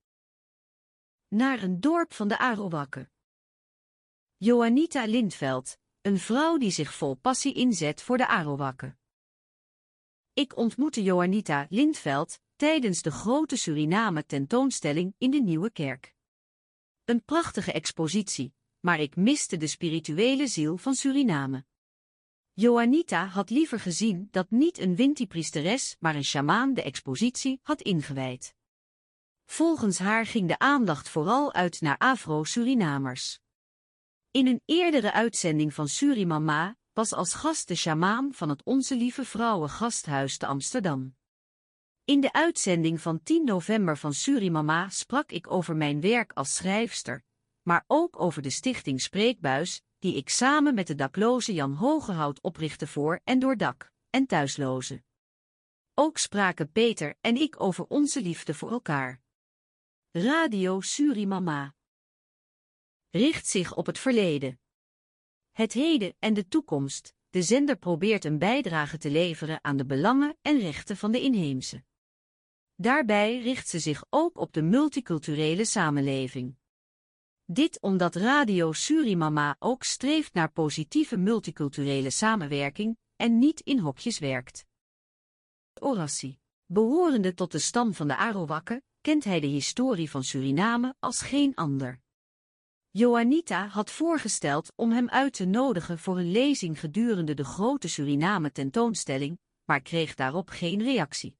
Naar 1.29 1.63
een 1.63 1.81
dorp 1.81 2.13
van 2.13 2.29
de 2.29 2.39
Arowakken. 2.39 3.11
Joanita 4.37 5.05
Lindveld, 5.05 5.79
een 6.01 6.19
vrouw 6.19 6.57
die 6.57 6.71
zich 6.71 6.95
vol 6.95 7.15
passie 7.15 7.55
inzet 7.55 8.03
voor 8.03 8.17
de 8.17 8.27
Arowakken. 8.27 8.99
Ik 10.33 10.57
ontmoette 10.57 11.03
Joanita 11.03 11.67
Lindveld 11.71 12.41
tijdens 12.57 13.03
de 13.03 13.11
grote 13.11 13.57
Suriname 13.57 14.27
tentoonstelling 14.27 15.15
in 15.19 15.31
de 15.31 15.41
Nieuwe 15.41 15.71
Kerk. 15.71 16.15
Een 17.05 17.25
prachtige 17.25 17.73
expositie, 17.73 18.55
maar 18.81 19.01
ik 19.01 19.17
miste 19.17 19.57
de 19.57 19.67
spirituele 19.67 20.47
ziel 20.47 20.77
van 20.77 20.95
Suriname. 20.95 21.67
Joanita 22.61 23.27
had 23.27 23.51
liever 23.51 23.81
gezien 23.81 24.29
dat 24.31 24.51
niet 24.51 24.79
een 24.79 24.97
Winti-priesteres 24.97 25.97
maar 25.99 26.15
een 26.15 26.25
sjamaan 26.25 26.75
de 26.75 26.83
expositie 26.83 27.61
had 27.63 27.83
ingewijd. 27.83 28.55
Volgens 29.45 29.99
haar 29.99 30.27
ging 30.27 30.49
de 30.49 30.59
aandacht 30.59 31.09
vooral 31.09 31.53
uit 31.53 31.81
naar 31.81 31.99
Afro-Surinamers. 31.99 33.41
In 34.31 34.47
een 34.47 34.63
eerdere 34.65 35.13
uitzending 35.13 35.75
van 35.75 35.89
Surimama 35.89 36.77
was 36.93 37.13
als 37.13 37.35
gast 37.35 37.69
de 37.69 37.75
sjamaan 37.75 38.33
van 38.33 38.49
het 38.49 38.65
Onze 38.65 38.97
Lieve 38.97 39.25
Vrouwen 39.25 39.71
Gasthuis 39.71 40.37
te 40.37 40.47
Amsterdam. 40.47 41.17
In 42.05 42.21
de 42.21 42.33
uitzending 42.33 43.01
van 43.01 43.23
10 43.23 43.45
november 43.45 43.99
van 43.99 44.15
Surimama 44.15 44.89
sprak 44.89 45.31
ik 45.31 45.51
over 45.51 45.77
mijn 45.77 46.01
werk 46.01 46.33
als 46.33 46.55
schrijfster, 46.55 47.25
maar 47.63 47.85
ook 47.87 48.21
over 48.21 48.43
de 48.43 48.51
stichting 48.51 49.01
Spreekbuis, 49.01 49.83
die 49.99 50.17
ik 50.17 50.29
samen 50.29 50.75
met 50.75 50.87
de 50.87 50.95
dakloze 50.95 51.53
Jan 51.53 51.75
Hogehout 51.75 52.41
oprichtte 52.41 52.87
voor 52.87 53.21
en 53.25 53.39
door 53.39 53.57
dak- 53.57 53.93
en 54.11 54.27
thuislozen. 54.27 55.05
Ook 55.95 56.19
spraken 56.19 56.73
Peter 56.73 57.15
en 57.21 57.37
ik 57.37 57.61
over 57.61 57.87
onze 57.87 58.23
liefde 58.23 58.55
voor 58.55 58.71
elkaar. 58.71 59.21
Radio 60.11 60.81
Surimama 60.81 61.75
richt 63.11 63.47
zich 63.47 63.77
op 63.77 63.87
het 63.87 63.99
verleden. 63.99 64.61
Het 65.51 65.73
heden 65.73 66.15
en 66.19 66.35
de 66.35 66.49
toekomst. 66.49 67.15
De 67.31 67.43
zender 67.43 67.77
probeert 67.77 68.25
een 68.25 68.39
bijdrage 68.39 68.99
te 68.99 69.11
leveren 69.11 69.65
aan 69.65 69.77
de 69.77 69.87
belangen 69.87 70.37
en 70.43 70.59
rechten 70.59 70.97
van 70.97 71.13
de 71.13 71.21
inheemse. 71.21 71.85
Daarbij 72.75 73.41
richt 73.41 73.69
ze 73.69 73.79
zich 73.79 74.05
ook 74.11 74.39
op 74.39 74.53
de 74.53 74.63
multiculturele 74.63 75.65
samenleving. 75.65 76.57
Dit 77.51 77.81
omdat 77.81 78.15
Radio 78.15 78.73
Surimama 78.73 79.57
ook 79.59 79.83
streeft 79.83 80.35
naar 80.35 80.53
positieve 80.53 81.17
multiculturele 81.17 82.11
samenwerking 82.11 82.97
en 83.17 83.39
niet 83.39 83.61
in 83.61 83.79
hokjes 83.79 84.19
werkt. 84.19 84.67
Orassi. 85.81 86.39
Behorende 86.67 87.35
tot 87.35 87.53
de 87.53 87.59
stam 87.59 87.95
van 87.95 88.09
de 88.09 88.17
Arowakken, 88.17 88.83
kent 89.01 89.25
hij 89.25 89.41
de 89.41 89.47
historie 89.47 90.11
van 90.11 90.25
Suriname 90.25 90.95
als 90.99 91.21
geen 91.21 91.55
ander. 91.55 92.01
Joanita 92.91 93.67
had 93.67 93.91
voorgesteld 93.91 94.73
om 94.75 94.91
hem 94.91 95.09
uit 95.09 95.33
te 95.33 95.45
nodigen 95.45 95.99
voor 95.99 96.19
een 96.19 96.31
lezing 96.31 96.81
gedurende 96.81 97.35
de 97.35 97.45
grote 97.45 97.89
Suriname 97.89 98.53
tentoonstelling, 98.53 99.39
maar 99.65 99.81
kreeg 99.81 100.15
daarop 100.15 100.49
geen 100.49 100.83
reactie. 100.83 101.37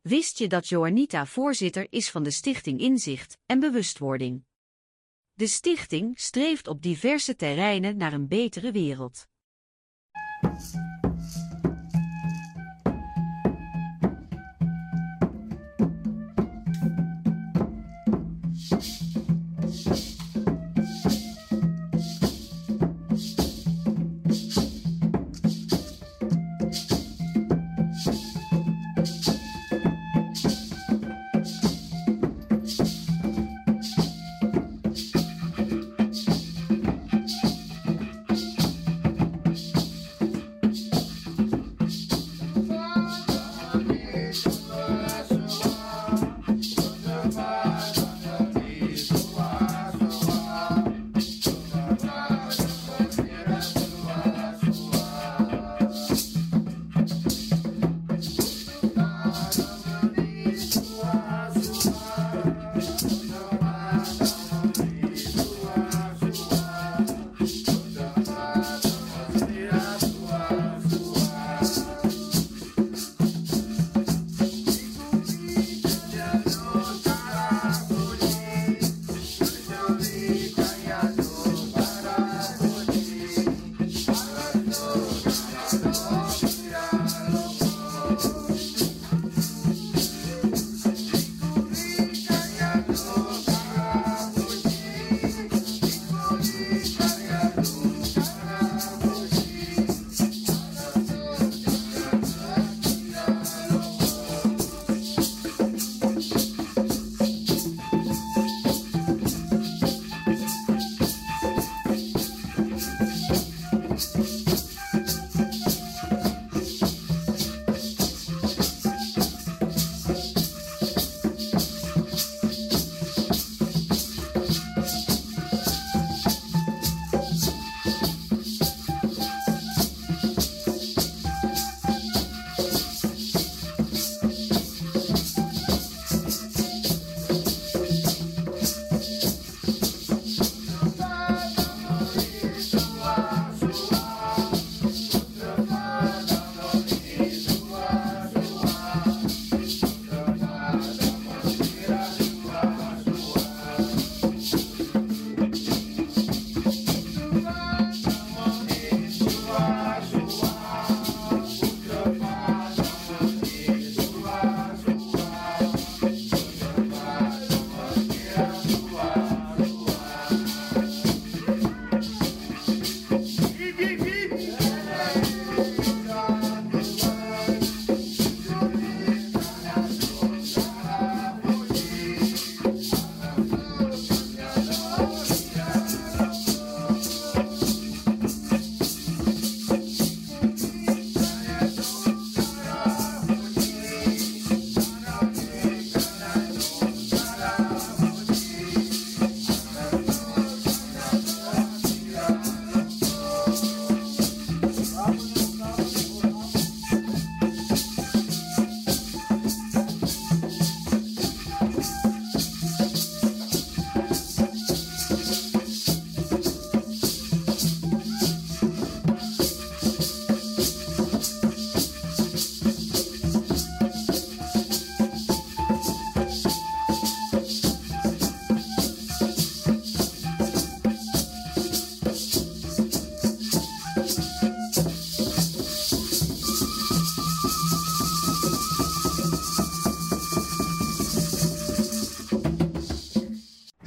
Wist 0.00 0.38
je 0.38 0.48
dat 0.48 0.68
Joanita 0.68 1.26
voorzitter 1.26 1.86
is 1.90 2.10
van 2.10 2.22
de 2.22 2.30
Stichting 2.30 2.80
Inzicht 2.80 3.38
en 3.46 3.60
Bewustwording? 3.60 4.46
De 5.38 5.46
stichting 5.46 6.20
streeft 6.20 6.68
op 6.68 6.82
diverse 6.82 7.36
terreinen 7.36 7.96
naar 7.96 8.12
een 8.12 8.28
betere 8.28 8.72
wereld. 8.72 9.28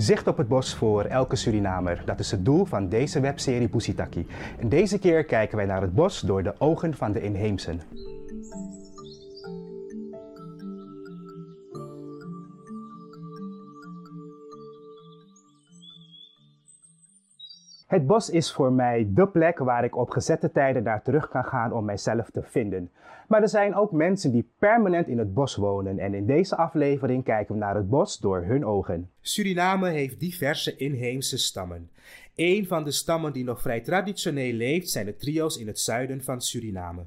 Zicht 0.01 0.27
op 0.27 0.37
het 0.37 0.47
bos 0.47 0.75
voor 0.75 1.03
elke 1.03 1.35
Surinamer. 1.35 2.01
Dat 2.05 2.19
is 2.19 2.31
het 2.31 2.45
doel 2.45 2.65
van 2.65 2.89
deze 2.89 3.19
webserie 3.19 3.67
Pusitaki. 3.67 4.27
En 4.59 4.69
deze 4.69 4.99
keer 4.99 5.23
kijken 5.23 5.57
wij 5.57 5.65
naar 5.65 5.81
het 5.81 5.95
bos 5.95 6.19
door 6.19 6.43
de 6.43 6.53
ogen 6.57 6.93
van 6.93 7.11
de 7.11 7.21
inheemsen. 7.21 7.81
Het 17.91 18.07
bos 18.07 18.29
is 18.29 18.51
voor 18.51 18.71
mij 18.71 19.07
dé 19.09 19.27
plek 19.27 19.57
waar 19.57 19.83
ik 19.83 19.97
op 19.97 20.09
gezette 20.09 20.51
tijden 20.51 20.83
naar 20.83 21.01
terug 21.01 21.29
kan 21.29 21.43
gaan 21.43 21.73
om 21.73 21.85
mijzelf 21.85 22.29
te 22.29 22.41
vinden. 22.43 22.89
Maar 23.27 23.41
er 23.41 23.49
zijn 23.49 23.75
ook 23.75 23.91
mensen 23.91 24.31
die 24.31 24.49
permanent 24.57 25.07
in 25.07 25.17
het 25.17 25.33
bos 25.33 25.55
wonen 25.55 25.99
en 25.99 26.13
in 26.13 26.25
deze 26.25 26.55
aflevering 26.55 27.23
kijken 27.23 27.53
we 27.53 27.59
naar 27.59 27.75
het 27.75 27.89
bos 27.89 28.19
door 28.19 28.43
hun 28.43 28.65
ogen. 28.65 29.09
Suriname 29.21 29.89
heeft 29.89 30.19
diverse 30.19 30.75
inheemse 30.75 31.37
stammen. 31.37 31.89
Een 32.35 32.67
van 32.67 32.83
de 32.83 32.91
stammen 32.91 33.33
die 33.33 33.43
nog 33.43 33.61
vrij 33.61 33.81
traditioneel 33.81 34.53
leeft 34.53 34.89
zijn 34.89 35.05
de 35.05 35.15
trio's 35.15 35.57
in 35.57 35.67
het 35.67 35.79
zuiden 35.79 36.23
van 36.23 36.41
Suriname. 36.41 37.01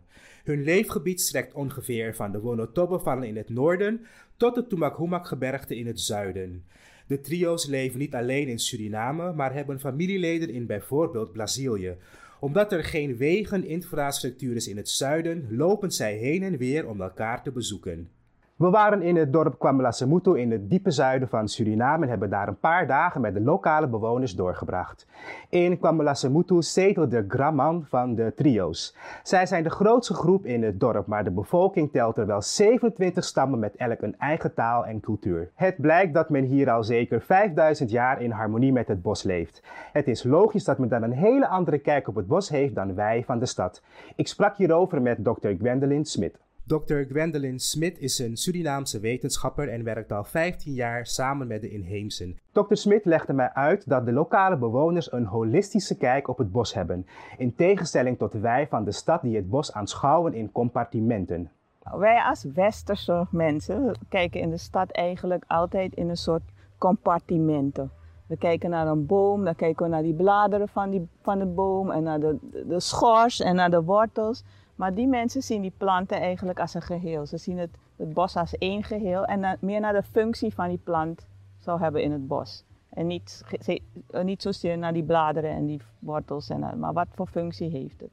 Hun 0.45 0.63
leefgebied 0.63 1.21
strekt 1.21 1.55
ongeveer 1.55 2.15
van 2.15 2.33
de 2.33 2.41
Wonotobo-vallen 2.41 3.29
in 3.29 3.37
het 3.37 3.49
noorden 3.49 4.07
tot 4.37 4.55
de 4.55 4.67
Tumakhumak-gebergte 4.67 5.77
in 5.77 5.87
het 5.87 6.01
zuiden. 6.01 6.65
De 7.07 7.21
trio's 7.21 7.67
leven 7.67 7.99
niet 7.99 8.15
alleen 8.15 8.49
in 8.49 8.59
Suriname, 8.59 9.33
maar 9.33 9.55
hebben 9.55 9.81
familieleden 9.81 10.51
in 10.51 10.67
bijvoorbeeld 10.67 11.33
Brazilië. 11.33 11.97
Omdat 12.41 12.73
er 12.73 12.85
geen 12.85 13.17
wegeninfrastructuur 13.17 14.57
is 14.57 14.69
in 14.69 14.77
het 14.77 14.89
zuiden, 14.89 15.47
lopen 15.51 15.91
zij 15.91 16.17
heen 16.17 16.43
en 16.43 16.57
weer 16.57 16.89
om 16.89 17.01
elkaar 17.01 17.43
te 17.43 17.53
bezoeken. 17.53 18.09
We 18.55 18.71
waren 18.71 19.03
in 19.03 19.17
het 19.17 19.33
dorp 19.33 19.59
Kwamalasemutu 19.59 20.39
in 20.39 20.51
het 20.51 20.71
diepe 20.71 20.91
zuiden 20.91 21.29
van 21.29 21.49
Suriname 21.49 22.03
en 22.03 22.09
hebben 22.09 22.31
daar 22.31 22.49
een 22.49 22.59
paar 22.59 22.87
dagen 22.87 23.21
met 23.21 23.35
de 23.35 23.41
lokale 23.41 23.87
bewoners 23.87 24.35
doorgebracht. 24.35 25.07
In 25.49 25.79
Kwamalasemutu 25.79 26.63
zetelt 26.63 27.11
de 27.11 27.25
Graman 27.29 27.85
van 27.89 28.15
de 28.15 28.33
trio's. 28.37 28.97
Zij 29.23 29.47
zijn 29.47 29.63
de 29.63 29.71
grootste 29.71 30.15
groep 30.15 30.47
in 30.47 30.63
het 30.63 30.81
dorp, 30.81 31.07
maar 31.07 31.25
de 31.25 31.31
bevolking 31.31 31.93
telt 31.93 32.17
er 32.17 32.27
wel 32.27 32.43
27 32.43 33.25
stammen 33.25 33.59
met 33.59 33.77
elk 33.77 34.03
een 34.03 34.19
eigen 34.19 34.55
taal 34.55 34.87
en 34.87 35.01
cultuur. 35.01 35.51
Het 35.55 35.77
blijkt 35.77 36.15
dat 36.15 36.29
men 36.29 36.45
hier 36.45 36.71
al 36.71 36.85
zeker 36.85 37.21
5000 37.21 37.91
jaar 37.91 38.23
in 38.23 38.31
harmonie 38.31 38.73
met 38.73 38.89
het 38.89 39.03
bos 39.03 39.23
leeft. 39.23 39.63
Het 39.93 40.09
is 40.09 40.23
logisch 40.23 40.65
dat 40.65 40.79
men 40.79 40.89
dan 40.89 41.03
een 41.03 41.13
hele 41.13 41.49
andere 41.49 41.79
kijk 41.79 42.09
op 42.09 42.15
het 42.15 42.27
bos 42.27 42.49
heeft 42.49 42.75
dan 42.75 42.95
wij 42.95 43.23
van 43.27 43.39
de 43.39 43.47
stad. 43.47 43.83
Ik 44.17 44.29
sprak 44.29 44.57
hierover 44.57 45.03
met 45.03 45.25
Dr. 45.25 45.49
Gwendolyn 45.59 46.05
Smit. 46.05 46.39
Dr. 46.67 47.05
Gwendolyn 47.09 47.59
Smit 47.59 47.99
is 47.99 48.19
een 48.19 48.37
Surinaamse 48.37 49.01
wetenschapper 49.01 49.69
en 49.69 49.85
werkt 49.85 50.13
al 50.13 50.25
15 50.25 50.73
jaar 50.73 51.07
samen 51.07 51.47
met 51.47 51.61
de 51.61 51.71
inheemsen. 51.71 52.39
Dr. 52.53 52.75
Smit 52.75 53.05
legde 53.05 53.33
mij 53.33 53.53
uit 53.53 53.89
dat 53.89 54.05
de 54.07 54.13
lokale 54.13 54.57
bewoners 54.57 55.13
een 55.13 55.25
holistische 55.25 55.97
kijk 55.97 56.29
op 56.29 56.39
het 56.39 56.53
bos 56.53 56.75
hebben, 56.75 57.07
in 57.39 57.55
tegenstelling 57.55 58.19
tot 58.19 58.33
wij 58.33 58.67
van 58.69 58.85
de 58.85 58.93
stad 58.93 59.23
die 59.23 59.37
het 59.37 59.49
bos 59.49 59.73
aanschouwen 59.73 60.35
in 60.35 60.53
compartimenten. 60.53 61.51
Wij 61.99 62.23
als 62.23 62.45
westerse 62.55 63.27
mensen 63.31 63.95
kijken 64.09 64.41
in 64.41 64.51
de 64.51 64.59
stad 64.59 64.91
eigenlijk 64.91 65.45
altijd 65.47 65.95
in 65.95 66.09
een 66.09 66.17
soort 66.17 66.43
compartimenten. 66.79 67.91
We 68.27 68.37
kijken 68.37 68.71
naar 68.71 68.87
een 68.87 69.07
boom, 69.07 69.45
dan 69.45 69.55
kijken 69.55 69.85
we 69.85 69.91
naar 69.91 70.03
die 70.03 70.15
bladeren 70.15 70.69
van, 70.69 70.91
die, 70.91 71.09
van 71.23 71.39
de 71.39 71.47
boom 71.47 71.91
en 71.91 72.03
naar 72.03 72.21
de, 72.21 72.39
de 72.67 72.81
schors 72.81 73.41
en 73.41 73.55
naar 73.55 73.71
de 73.71 73.83
wortels. 73.83 74.45
Maar 74.75 74.95
die 74.95 75.07
mensen 75.07 75.43
zien 75.43 75.63
die 75.63 75.73
planten 75.77 76.21
eigenlijk 76.21 76.61
als 76.61 76.75
een 76.75 76.83
geheel. 76.83 77.27
Ze 77.27 77.37
zien 77.37 77.59
het, 77.59 77.71
het 77.97 78.13
bos 78.13 78.37
als 78.37 78.59
één 78.59 78.83
geheel 78.83 79.25
en 79.25 79.59
meer 79.61 79.81
naar 79.81 79.93
de 79.93 80.03
functie 80.03 80.55
van 80.55 80.69
die 80.69 80.81
plant 80.85 81.27
zou 81.59 81.81
hebben 81.81 82.03
in 82.03 82.13
het 82.13 82.27
bos. 82.27 82.65
En 82.89 83.07
niet, 83.07 83.45
eh, 84.11 84.25
niet 84.25 84.43
zozeer 84.43 84.79
naar 84.79 84.93
die 84.93 85.03
bladeren 85.05 85.51
en 85.51 85.67
die 85.67 85.81
wortels, 85.99 86.49
en, 86.51 86.61
naar- 86.61 86.77
maar 86.77 86.93
wat 86.93 87.07
voor 87.11 87.27
functie 87.27 87.71
heeft 87.71 88.01
het. 88.01 88.11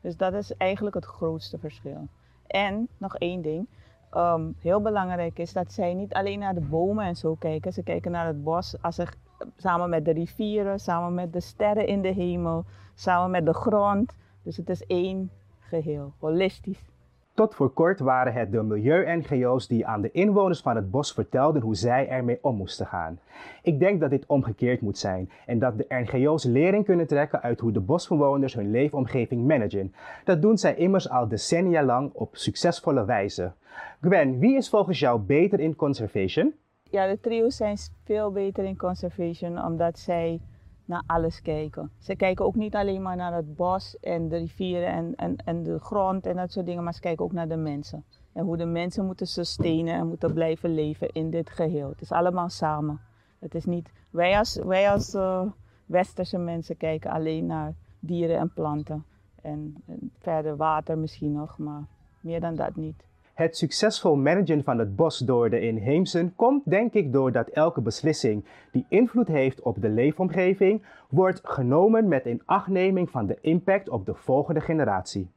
Dus 0.00 0.16
dat 0.16 0.32
is 0.34 0.56
eigenlijk 0.56 0.94
het 0.94 1.04
grootste 1.04 1.58
verschil. 1.58 2.08
En 2.46 2.88
nog 2.98 3.16
één 3.16 3.42
ding, 3.42 3.66
ehm, 4.10 4.42
heel 4.58 4.80
belangrijk 4.80 5.38
is 5.38 5.52
dat 5.52 5.72
zij 5.72 5.94
niet 5.94 6.14
alleen 6.14 6.38
naar 6.38 6.54
de 6.54 6.60
bomen 6.60 7.04
en 7.04 7.16
zo 7.16 7.34
kijken. 7.34 7.72
Ze 7.72 7.82
kijken 7.82 8.10
naar 8.10 8.26
het 8.26 8.44
bos 8.44 8.82
als 8.82 8.98
er, 8.98 9.14
samen 9.56 9.90
met 9.90 10.04
de 10.04 10.12
rivieren, 10.12 10.80
samen 10.80 11.14
met 11.14 11.32
de 11.32 11.40
sterren 11.40 11.86
in 11.86 12.02
de 12.02 12.08
hemel, 12.12 12.64
samen 12.94 13.30
met 13.30 13.46
de 13.46 13.54
grond. 13.54 14.14
Dus 14.42 14.56
het 14.56 14.70
is 14.70 14.86
één 14.86 15.30
geheel, 15.68 16.12
holistisch. 16.18 16.92
Tot 17.34 17.54
voor 17.54 17.72
kort 17.72 18.00
waren 18.00 18.32
het 18.32 18.52
de 18.52 18.62
milieu-NGO's 18.62 19.66
die 19.66 19.86
aan 19.86 20.00
de 20.00 20.10
inwoners 20.10 20.60
van 20.60 20.76
het 20.76 20.90
bos 20.90 21.12
vertelden 21.12 21.62
hoe 21.62 21.74
zij 21.74 22.08
ermee 22.08 22.38
om 22.40 22.56
moesten 22.56 22.86
gaan. 22.86 23.18
Ik 23.62 23.78
denk 23.78 24.00
dat 24.00 24.10
dit 24.10 24.26
omgekeerd 24.26 24.80
moet 24.80 24.98
zijn 24.98 25.30
en 25.46 25.58
dat 25.58 25.78
de 25.78 25.86
NGO's 25.88 26.44
lering 26.44 26.84
kunnen 26.84 27.06
trekken 27.06 27.42
uit 27.42 27.60
hoe 27.60 27.72
de 27.72 27.80
bosbewoners 27.80 28.54
hun 28.54 28.70
leefomgeving 28.70 29.46
managen. 29.46 29.94
Dat 30.24 30.42
doen 30.42 30.58
zij 30.58 30.74
immers 30.74 31.10
al 31.10 31.28
decennia 31.28 31.84
lang 31.84 32.10
op 32.12 32.36
succesvolle 32.36 33.04
wijze. 33.04 33.52
Gwen, 34.00 34.38
wie 34.38 34.56
is 34.56 34.68
volgens 34.68 34.98
jou 34.98 35.20
beter 35.20 35.60
in 35.60 35.76
conservation? 35.76 36.54
Ja, 36.90 37.06
de 37.06 37.20
trio's 37.20 37.56
zijn 37.56 37.76
veel 38.04 38.32
beter 38.32 38.64
in 38.64 38.76
conservation 38.76 39.64
omdat 39.64 39.98
zij 39.98 40.40
naar 40.84 41.02
alles 41.06 41.42
kijken. 41.42 41.90
Ze 41.98 42.16
kijken 42.16 42.44
ook 42.44 42.54
niet 42.54 42.74
alleen 42.74 43.02
maar 43.02 43.16
naar 43.16 43.34
het 43.34 43.56
bos 43.56 43.98
en 44.00 44.28
de 44.28 44.36
rivieren 44.36 44.92
en, 44.92 45.14
en, 45.16 45.36
en 45.44 45.62
de 45.62 45.78
grond 45.78 46.26
en 46.26 46.36
dat 46.36 46.52
soort 46.52 46.66
dingen, 46.66 46.84
maar 46.84 46.94
ze 46.94 47.00
kijken 47.00 47.24
ook 47.24 47.32
naar 47.32 47.48
de 47.48 47.56
mensen. 47.56 48.04
En 48.32 48.44
hoe 48.44 48.56
de 48.56 48.64
mensen 48.64 49.06
moeten 49.06 49.26
sustainen 49.26 49.94
en 49.94 50.08
moeten 50.08 50.32
blijven 50.32 50.74
leven 50.74 51.12
in 51.12 51.30
dit 51.30 51.50
geheel. 51.50 51.88
Het 51.88 52.00
is 52.00 52.12
allemaal 52.12 52.48
samen. 52.48 53.00
Het 53.38 53.54
is 53.54 53.64
niet, 53.64 53.90
wij 54.10 54.38
als, 54.38 54.54
wij 54.56 54.90
als 54.90 55.14
eh, 55.14 55.42
westerse 55.86 56.38
mensen 56.38 56.76
kijken 56.76 57.10
alleen 57.10 57.46
naar 57.46 57.74
dieren 58.00 58.38
en 58.38 58.52
planten. 58.52 59.04
En, 59.42 59.82
en 59.86 60.12
verder 60.18 60.56
water 60.56 60.98
misschien 60.98 61.32
nog, 61.32 61.58
maar 61.58 61.84
meer 62.20 62.40
dan 62.40 62.54
dat 62.54 62.76
niet. 62.76 63.04
Het 63.34 63.56
succesvol 63.56 64.16
managen 64.16 64.64
van 64.64 64.78
het 64.78 64.96
bos 64.96 65.18
door 65.18 65.50
de 65.50 65.60
inheemsen 65.60 66.34
komt 66.34 66.70
denk 66.70 66.92
ik 66.92 67.12
doordat 67.12 67.48
elke 67.48 67.80
beslissing 67.80 68.44
die 68.72 68.86
invloed 68.88 69.28
heeft 69.28 69.60
op 69.60 69.80
de 69.80 69.88
leefomgeving 69.88 70.86
wordt 71.08 71.40
genomen 71.42 72.08
met 72.08 72.26
in 72.26 72.42
achtneming 72.44 73.10
van 73.10 73.26
de 73.26 73.38
impact 73.40 73.88
op 73.88 74.06
de 74.06 74.14
volgende 74.14 74.60
generatie. 74.60 75.30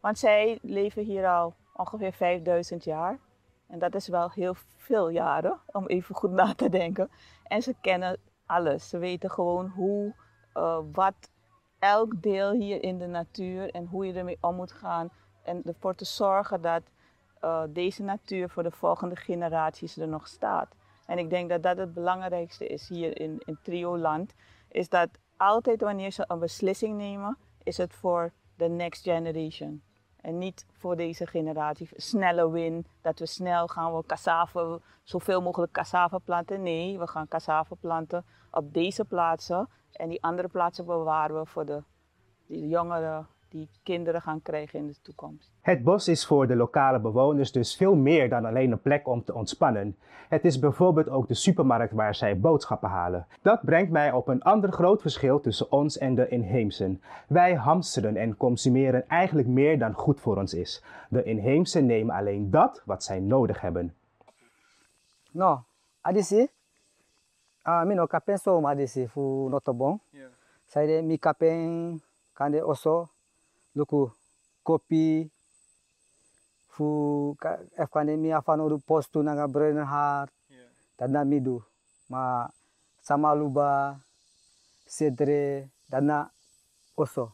Want 0.00 0.18
zij 0.18 0.58
leven 0.62 1.04
hier 1.04 1.26
al 1.26 1.54
ongeveer 1.76 2.12
5000 2.12 2.84
jaar. 2.84 3.18
En 3.66 3.78
dat 3.78 3.94
is 3.94 4.08
wel 4.08 4.30
heel 4.30 4.54
veel 4.76 5.08
jaren, 5.08 5.58
om 5.66 5.86
even 5.86 6.14
goed 6.14 6.30
na 6.30 6.54
te 6.54 6.68
denken. 6.68 7.10
En 7.44 7.62
ze 7.62 7.74
kennen 7.80 8.18
alles. 8.46 8.88
Ze 8.88 8.98
weten 8.98 9.30
gewoon 9.30 9.68
hoe, 9.68 10.14
eh, 10.52 10.78
wat 10.92 11.30
elk 11.78 12.22
deel 12.22 12.52
hier 12.52 12.82
in 12.82 12.98
de 12.98 13.06
natuur 13.06 13.70
en 13.70 13.86
hoe 13.86 14.06
je 14.06 14.12
ermee 14.12 14.38
om 14.40 14.56
moet 14.56 14.72
gaan. 14.72 15.10
En 15.42 15.62
ervoor 15.64 15.94
te 15.94 16.04
zorgen 16.04 16.60
dat 16.62 16.82
eh, 17.40 17.62
deze 17.68 18.02
natuur 18.02 18.48
voor 18.48 18.62
de 18.62 18.70
volgende 18.70 19.16
generaties 19.16 19.96
er 19.96 20.08
nog 20.08 20.26
staat. 20.26 20.76
En 21.06 21.18
ik 21.18 21.30
denk 21.30 21.48
dat 21.48 21.62
dat 21.62 21.76
het 21.76 21.94
belangrijkste 21.94 22.66
is 22.66 22.88
hier 22.88 23.20
in, 23.20 23.42
in 23.44 23.58
Trioland. 23.62 24.34
Is 24.68 24.88
dat 24.88 25.08
altijd 25.36 25.80
wanneer 25.80 26.10
ze 26.10 26.24
een 26.26 26.38
beslissing 26.38 26.96
nemen, 26.96 27.36
is 27.62 27.76
het 27.76 27.94
voor 27.94 28.32
de 28.56 28.68
next 28.68 29.02
generation. 29.02 29.82
En 30.20 30.38
niet 30.38 30.66
voor 30.72 30.96
deze 30.96 31.26
generatie. 31.26 31.88
Snelle 31.96 32.50
win, 32.50 32.86
dat 33.00 33.18
we 33.18 33.26
snel 33.26 33.66
gaan 33.66 33.96
we 33.96 34.02
cassave, 34.06 34.80
zoveel 35.02 35.42
mogelijk 35.42 35.72
cassave 35.72 36.20
planten. 36.20 36.62
Nee, 36.62 36.98
we 36.98 37.06
gaan 37.06 37.28
cassave 37.28 37.76
planten 37.76 38.24
op 38.50 38.74
deze 38.74 39.04
plaatsen. 39.04 39.68
En 39.92 40.08
die 40.08 40.22
andere 40.22 40.48
plaatsen 40.48 40.84
bewaren 40.84 41.38
we 41.38 41.46
voor 41.46 41.66
de, 41.66 41.82
die 42.46 42.68
jongeren 42.68 43.26
die 43.50 43.68
kinderen 43.82 44.22
gaan 44.22 44.42
krijgen 44.42 44.78
in 44.78 44.86
de 44.86 44.94
toekomst. 45.02 45.50
Het 45.60 45.82
bos 45.82 46.08
is 46.08 46.26
voor 46.26 46.46
de 46.46 46.56
lokale 46.56 47.00
bewoners 47.00 47.52
dus 47.52 47.76
veel 47.76 47.94
meer 47.94 48.28
dan 48.28 48.44
alleen 48.44 48.72
een 48.72 48.80
plek 48.80 49.08
om 49.08 49.24
te 49.24 49.34
ontspannen. 49.34 49.96
Het 50.28 50.44
is 50.44 50.58
bijvoorbeeld 50.58 51.08
ook 51.08 51.28
de 51.28 51.34
supermarkt 51.34 51.92
waar 51.92 52.14
zij 52.14 52.40
boodschappen 52.40 52.88
halen. 52.88 53.26
Dat 53.42 53.62
brengt 53.62 53.90
mij 53.90 54.12
op 54.12 54.28
een 54.28 54.42
ander 54.42 54.72
groot 54.72 55.00
verschil 55.00 55.40
tussen 55.40 55.72
ons 55.72 55.98
en 55.98 56.14
de 56.14 56.28
inheemsen. 56.28 57.02
Wij 57.26 57.54
hamsteren 57.54 58.16
en 58.16 58.36
consumeren 58.36 59.08
eigenlijk 59.08 59.48
meer 59.48 59.78
dan 59.78 59.92
goed 59.92 60.20
voor 60.20 60.36
ons 60.36 60.54
is. 60.54 60.82
De 61.08 61.22
inheemsen 61.22 61.86
nemen 61.86 62.14
alleen 62.14 62.50
dat 62.50 62.82
wat 62.84 63.04
zij 63.04 63.20
nodig 63.20 63.60
hebben. 63.60 63.94
No, 65.30 65.62
adisi. 66.00 66.48
Ah, 67.62 67.86
mi 67.86 67.94
no 67.94 68.06
kapen 68.06 68.38
so 68.38 68.60
ma 68.60 68.70
adisi 68.70 69.08
fu 69.08 69.48
notobong. 69.48 70.00
Yeah. 70.10 70.28
Saide 70.66 71.02
mi 71.02 71.18
kapen 71.18 72.02
kande 72.32 72.66
oso 72.66 73.08
luku 73.76 74.10
kopi 74.66 75.30
fu 76.74 76.86
ka 77.42 77.50
efkande 77.82 78.16
mi 78.16 78.32
afano 78.32 78.68
du 78.68 78.78
postu 78.78 79.22
naga 79.22 79.46
Brenner 79.48 79.84
Hart 79.84 80.32
tana 80.98 81.18
ya. 81.18 81.24
midu 81.24 81.56
ma 82.10 82.50
samaluba 83.02 83.98
sedre 84.86 85.70
dana 85.88 86.30
oso. 86.96 87.32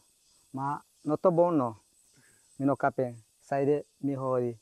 Ma 0.53 0.79
noto 1.05 1.31
bono. 1.31 1.69
Mino 2.59 2.75
kapeng. 2.75 3.15
Saide 3.41 3.85
mi 4.01 4.13
hori. 4.15 4.53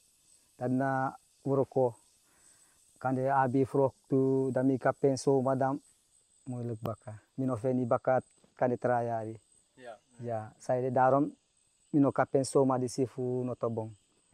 Dana 0.57 1.11
woroko 1.45 1.95
kande 2.99 3.29
abi 3.29 3.65
frok 3.65 3.93
tu 4.09 4.51
dami 4.51 4.79
kapeng 4.79 5.17
so 5.17 5.41
madam. 5.41 5.79
Dan 6.47 6.77
baka. 6.81 7.13
Mino 7.37 7.55
feni 7.57 7.85
baka 7.85 8.21
kande 8.55 8.77
tra 8.77 9.03
yari 9.03 9.35
ya. 9.77 9.93
ya 10.23 10.39
saide 10.59 10.91
darom 10.93 11.27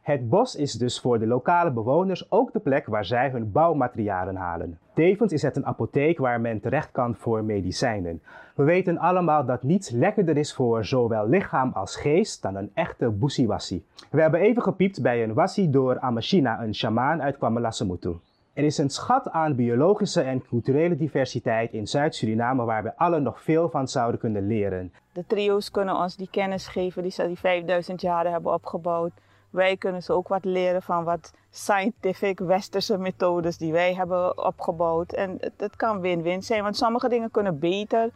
Het 0.01 0.29
bos 0.29 0.55
is 0.55 0.73
dus 0.73 0.99
voor 0.99 1.19
de 1.19 1.27
lokale 1.27 1.71
bewoners 1.71 2.31
ook 2.31 2.53
de 2.53 2.59
plek 2.59 2.85
waar 2.85 3.05
zij 3.05 3.29
hun 3.29 3.51
bouwmaterialen 3.51 4.35
halen. 4.35 4.79
Tevens 4.93 5.31
is 5.31 5.41
het 5.41 5.55
een 5.55 5.65
apotheek 5.65 6.17
waar 6.17 6.41
men 6.41 6.59
terecht 6.59 6.91
kan 6.91 7.15
voor 7.15 7.43
medicijnen. 7.43 8.21
We 8.55 8.63
weten 8.63 8.97
allemaal 8.97 9.45
dat 9.45 9.63
niets 9.63 9.89
lekkerder 9.89 10.37
is 10.37 10.53
voor 10.53 10.85
zowel 10.85 11.27
lichaam 11.27 11.71
als 11.73 11.95
geest 11.95 12.41
dan 12.41 12.55
een 12.55 12.71
echte 12.73 13.09
busiwasi. 13.09 13.85
We 14.09 14.21
hebben 14.21 14.39
even 14.39 14.61
gepiept 14.61 15.01
bij 15.01 15.23
een 15.23 15.33
wasi 15.33 15.69
door 15.69 15.99
Amashina, 15.99 16.63
een 16.63 16.75
shamaan 16.75 17.21
uit 17.21 17.37
Kwamalasemutu. 17.37 18.15
Er 18.53 18.63
is 18.63 18.77
een 18.77 18.89
schat 18.89 19.29
aan 19.29 19.55
biologische 19.55 20.21
en 20.21 20.47
culturele 20.47 20.95
diversiteit 20.95 21.73
in 21.73 21.87
Zuid-Suriname 21.87 22.63
waar 22.63 22.83
we 22.83 22.97
allen 22.97 23.23
nog 23.23 23.41
veel 23.41 23.69
van 23.69 23.87
zouden 23.87 24.19
kunnen 24.19 24.47
leren. 24.47 24.93
De 25.13 25.25
trio's 25.27 25.71
kunnen 25.71 25.95
ons 25.95 26.15
die 26.15 26.27
kennis 26.31 26.67
geven 26.67 27.01
die 27.03 27.11
ze 27.11 27.27
die 27.27 27.39
5000 27.39 28.01
jaren 28.01 28.31
hebben 28.31 28.53
opgebouwd. 28.53 29.11
Wij 29.49 29.77
kunnen 29.77 30.03
ze 30.03 30.13
ook 30.13 30.27
wat 30.27 30.45
leren 30.45 30.81
van 30.81 31.03
wat 31.03 31.33
scientific 31.49 32.39
westerse 32.39 32.97
methodes 32.97 33.57
die 33.57 33.71
wij 33.71 33.93
hebben 33.93 34.45
opgebouwd. 34.45 35.13
En 35.13 35.37
het, 35.57 35.75
kan 35.75 35.99
win-win 35.99 36.43
zijn, 36.43 36.63
want 36.63 36.77
sommige 36.77 37.09
dingen 37.09 37.31
kunnen 37.31 37.59
beter 37.59 38.09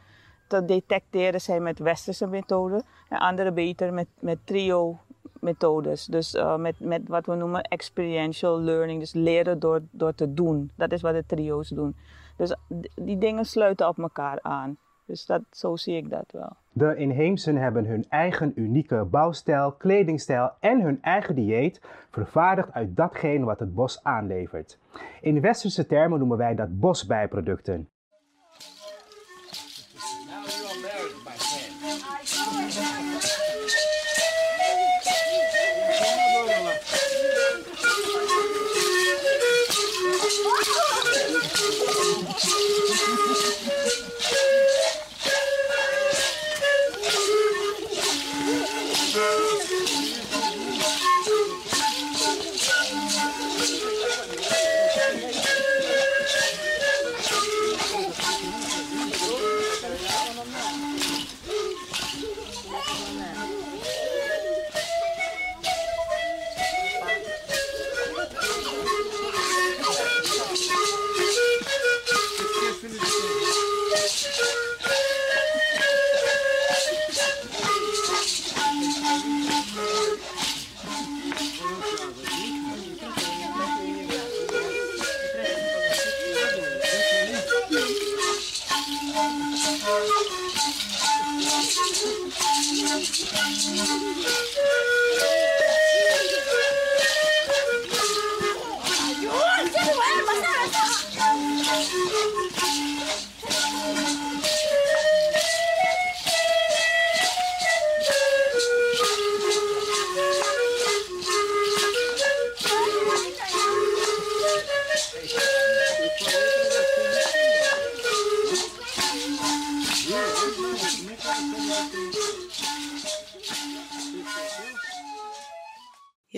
te 0.48 0.66
detecteren 0.66 1.42
zijn 1.42 1.64
met 1.64 1.80
westerse 1.80 2.28
methoden 2.28 2.84
en 3.10 3.18
andere 3.18 3.52
beter 3.52 3.94
met, 3.94 4.08
met 4.20 4.38
trio 4.44 5.00
methodes. 5.46 6.06
Dus 6.06 6.36
uh, 6.36 6.56
met, 6.56 6.80
met 6.80 7.02
wat 7.08 7.26
we 7.26 7.36
noemen 7.36 7.62
experiential 7.62 8.62
learning, 8.62 9.00
dus 9.00 9.14
leren 9.14 9.60
door, 9.60 9.82
door 9.92 10.16
te 10.16 10.34
doen. 10.34 10.72
Dat 10.76 10.92
is 10.92 11.02
wat 11.02 11.14
de 11.14 11.26
trio's 11.26 11.70
doen. 11.70 11.96
Dus 12.38 12.56
die 12.96 13.18
dingen 13.18 13.46
sluiten 13.46 13.88
op 13.88 14.00
elkaar 14.00 14.40
aan. 14.42 14.78
Dus 15.06 15.26
dat, 15.26 15.42
zo 15.52 15.76
zie 15.76 15.96
ik 15.96 16.10
dat 16.10 16.32
wel. 16.32 16.56
De 16.72 16.96
inheemsen 16.96 17.56
hebben 17.56 17.86
hun 17.86 18.06
eigen 18.10 18.52
unieke 18.56 19.04
bouwstijl, 19.04 19.72
kledingstijl 19.72 20.52
en 20.60 20.82
hun 20.82 21.02
eigen 21.02 21.36
dieet 21.36 21.82
vervaardigd 22.10 22.72
uit 22.72 22.96
datgene 22.96 23.46
wat 23.46 23.60
het 23.60 23.74
bos 23.74 24.04
aanlevert. 24.04 24.80
In 25.22 25.42
westerse 25.42 25.86
termen 25.86 26.20
noemen 26.20 26.38
wij 26.38 26.56
dat 26.56 26.80
bosbijproducten. 26.80 27.90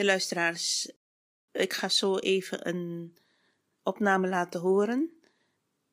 Luisteraars, 0.08 0.92
ik 1.52 1.74
ga 1.74 1.90
zo 1.90 2.18
even 2.18 2.68
een 2.68 3.18
opname 3.84 4.28
laten 4.28 4.60
horen. 4.60 5.12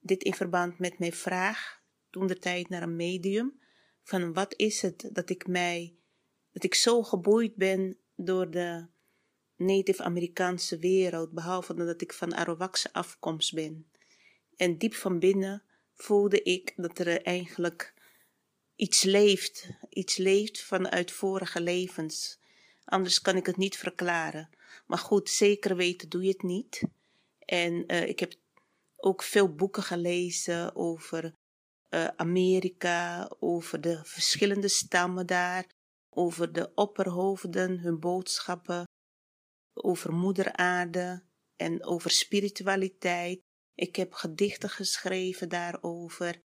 Dit 0.01 0.23
in 0.23 0.35
verband 0.35 0.79
met 0.79 0.99
mijn 0.99 1.13
vraag, 1.13 1.83
toen 2.11 2.27
de 2.27 2.39
tijd 2.39 2.69
naar 2.69 2.83
een 2.83 2.97
medium, 2.97 3.61
van 4.03 4.33
wat 4.33 4.55
is 4.57 4.83
het 4.83 5.09
dat 5.13 5.31
ik 5.31 5.47
mij, 5.47 5.97
dat 6.53 6.65
ik 6.65 6.75
zo 6.75 7.03
geboeid 7.03 7.55
ben 7.55 7.99
door 8.17 8.51
de 8.51 8.87
Native 9.57 10.03
Amerikaanse 10.03 10.79
wereld, 10.79 11.33
behalve 11.33 11.75
dat 11.75 12.01
ik 12.01 12.13
van 12.13 12.35
Arawakse 12.35 12.93
afkomst 12.93 13.55
ben. 13.55 13.91
En 14.57 14.79
diep 14.79 14.95
van 14.95 15.19
binnen 15.19 15.63
voelde 15.95 16.43
ik 16.43 16.73
dat 16.77 16.99
er 16.99 17.23
eigenlijk 17.23 17.95
iets 18.77 19.03
leeft, 19.03 19.69
iets 19.89 20.17
leeft 20.17 20.63
vanuit 20.63 21.11
vorige 21.11 21.61
levens. 21.61 22.43
Anders 22.85 23.21
kan 23.21 23.37
ik 23.37 23.47
het 23.47 23.57
niet 23.57 23.77
verklaren. 23.77 24.51
Maar 24.87 24.99
goed, 24.99 25.31
zeker 25.31 25.77
weten 25.77 26.09
doe 26.09 26.23
je 26.23 26.29
het 26.29 26.43
niet. 26.43 26.83
En 27.39 27.93
uh, 27.93 28.09
ik 28.09 28.21
heb 28.21 28.35
ook 28.97 29.23
veel 29.23 29.55
boeken 29.55 29.83
gelezen 29.83 30.77
over 30.77 31.35
uh, 31.91 32.07
Amerika, 32.17 33.31
over 33.39 33.81
de 33.81 34.01
verschillende 34.05 34.69
stammen 34.69 35.27
daar, 35.27 35.67
over 36.11 36.53
de 36.53 36.75
opperhoofden, 36.75 37.79
hun 37.79 38.01
boodschappen, 38.01 38.85
over 39.75 40.13
moeder 40.13 40.53
aarde 40.53 41.23
en 41.57 41.85
over 41.85 42.11
spiritualiteit. 42.11 43.41
Ik 43.75 43.97
heb 43.97 44.13
gedichten 44.13 44.71
geschreven 44.71 45.49
daarover. 45.49 46.41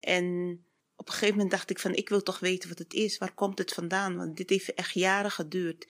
En 0.00 0.66
op 0.98 1.06
een 1.06 1.12
gegeven 1.12 1.34
moment 1.34 1.50
dacht 1.50 1.70
ik 1.70 1.78
van, 1.78 1.94
ik 1.94 2.08
wil 2.08 2.22
toch 2.22 2.38
weten 2.38 2.68
wat 2.68 2.78
het 2.78 2.94
is. 2.94 3.18
Waar 3.18 3.34
komt 3.34 3.58
het 3.58 3.72
vandaan? 3.72 4.16
Want 4.16 4.36
dit 4.36 4.50
heeft 4.50 4.74
echt 4.74 4.94
jaren 4.94 5.30
geduurd. 5.30 5.86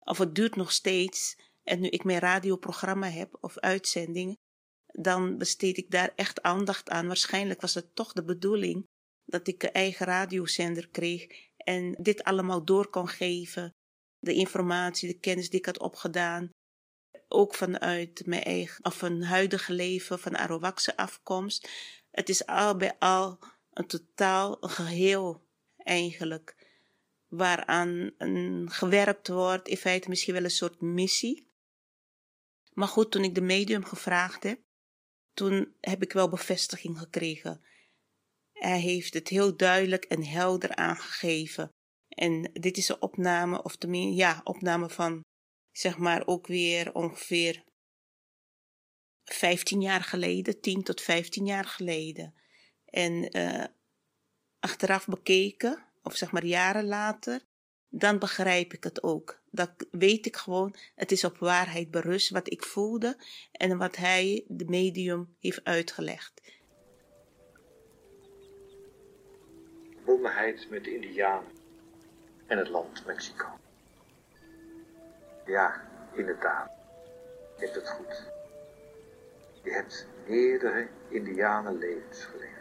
Of 0.00 0.18
het 0.18 0.34
duurt 0.34 0.56
nog 0.56 0.72
steeds. 0.72 1.36
En 1.62 1.80
nu 1.80 1.88
ik 1.88 2.04
mijn 2.04 2.18
radioprogramma 2.18 3.08
heb 3.08 3.36
of 3.40 3.58
uitzendingen, 3.58 4.38
dan 4.86 5.38
besteed 5.38 5.76
ik 5.76 5.90
daar 5.90 6.12
echt 6.16 6.42
aandacht 6.42 6.90
aan. 6.90 7.06
Waarschijnlijk 7.06 7.60
was 7.60 7.74
het 7.74 7.94
toch 7.94 8.12
de 8.12 8.24
bedoeling 8.24 8.86
dat 9.24 9.48
ik 9.48 9.62
een 9.62 9.72
eigen 9.72 10.06
radiozender 10.06 10.88
kreeg 10.88 11.26
en 11.56 11.92
dit 12.00 12.24
allemaal 12.24 12.64
door 12.64 12.88
kon 12.88 13.08
geven. 13.08 13.70
De 14.18 14.34
informatie, 14.34 15.08
de 15.08 15.18
kennis 15.18 15.50
die 15.50 15.58
ik 15.58 15.66
had 15.66 15.78
opgedaan. 15.78 16.50
Ook 17.28 17.54
vanuit 17.54 18.26
mijn 18.26 18.42
eigen, 18.42 18.84
of 18.84 19.02
een 19.02 19.22
huidige 19.22 19.72
leven 19.72 20.18
van 20.18 20.36
Arawakse 20.36 20.96
afkomst. 20.96 21.68
Het 22.10 22.28
is 22.28 22.46
al 22.46 22.76
bij 22.76 22.98
al 22.98 23.38
een 23.72 23.86
totaal 23.86 24.62
een 24.62 24.70
geheel 24.70 25.46
eigenlijk. 25.76 26.70
Waaraan 27.28 28.10
een, 28.18 28.70
gewerkt 28.70 29.28
wordt, 29.28 29.68
in 29.68 29.76
feite 29.76 30.08
misschien 30.08 30.34
wel 30.34 30.44
een 30.44 30.50
soort 30.50 30.80
missie. 30.80 31.50
Maar 32.72 32.88
goed, 32.88 33.10
toen 33.10 33.24
ik 33.24 33.34
de 33.34 33.40
medium 33.40 33.84
gevraagd 33.84 34.42
heb, 34.42 34.60
toen 35.34 35.74
heb 35.80 36.02
ik 36.02 36.12
wel 36.12 36.28
bevestiging 36.28 36.98
gekregen. 36.98 37.64
Hij 38.52 38.80
heeft 38.80 39.14
het 39.14 39.28
heel 39.28 39.56
duidelijk 39.56 40.04
en 40.04 40.24
helder 40.24 40.74
aangegeven. 40.74 41.68
En 42.08 42.50
dit 42.52 42.76
is 42.76 42.88
een 42.88 43.02
opname, 43.02 43.62
of 43.62 43.76
tenminste, 43.76 44.16
ja, 44.16 44.40
opname 44.44 44.88
van, 44.88 45.20
zeg 45.70 45.98
maar, 45.98 46.26
ook 46.26 46.46
weer 46.46 46.94
ongeveer 46.94 47.64
15 49.24 49.80
jaar 49.80 50.02
geleden, 50.02 50.60
10 50.60 50.82
tot 50.82 51.00
15 51.00 51.46
jaar 51.46 51.64
geleden. 51.64 52.34
En 52.92 53.36
uh, 53.36 53.64
achteraf 54.60 55.06
bekeken, 55.06 55.84
of 56.02 56.16
zeg 56.16 56.32
maar 56.32 56.44
jaren 56.44 56.84
later, 56.84 57.40
dan 57.88 58.18
begrijp 58.18 58.72
ik 58.72 58.84
het 58.84 59.02
ook. 59.02 59.40
Dan 59.50 59.68
weet 59.90 60.26
ik 60.26 60.36
gewoon, 60.36 60.74
het 60.94 61.12
is 61.12 61.24
op 61.24 61.38
waarheid 61.38 61.90
berust 61.90 62.30
wat 62.30 62.50
ik 62.50 62.64
voelde 62.64 63.16
en 63.52 63.78
wat 63.78 63.96
hij, 63.96 64.44
de 64.48 64.64
medium, 64.64 65.36
heeft 65.40 65.64
uitgelegd. 65.64 66.42
verbondenheid 70.22 70.70
met 70.70 70.84
de 70.84 70.94
Indianen 70.94 71.50
en 72.46 72.58
het 72.58 72.68
land 72.68 73.06
Mexico. 73.06 73.46
Ja, 75.46 75.82
inderdaad. 76.12 76.70
Je 77.58 77.64
hebt 77.64 77.74
het 77.74 77.88
goed. 77.88 78.30
Je 79.62 79.72
hebt 79.72 80.06
meerdere 80.26 80.88
Indianenlevens 81.08 82.24
geleefd. 82.24 82.51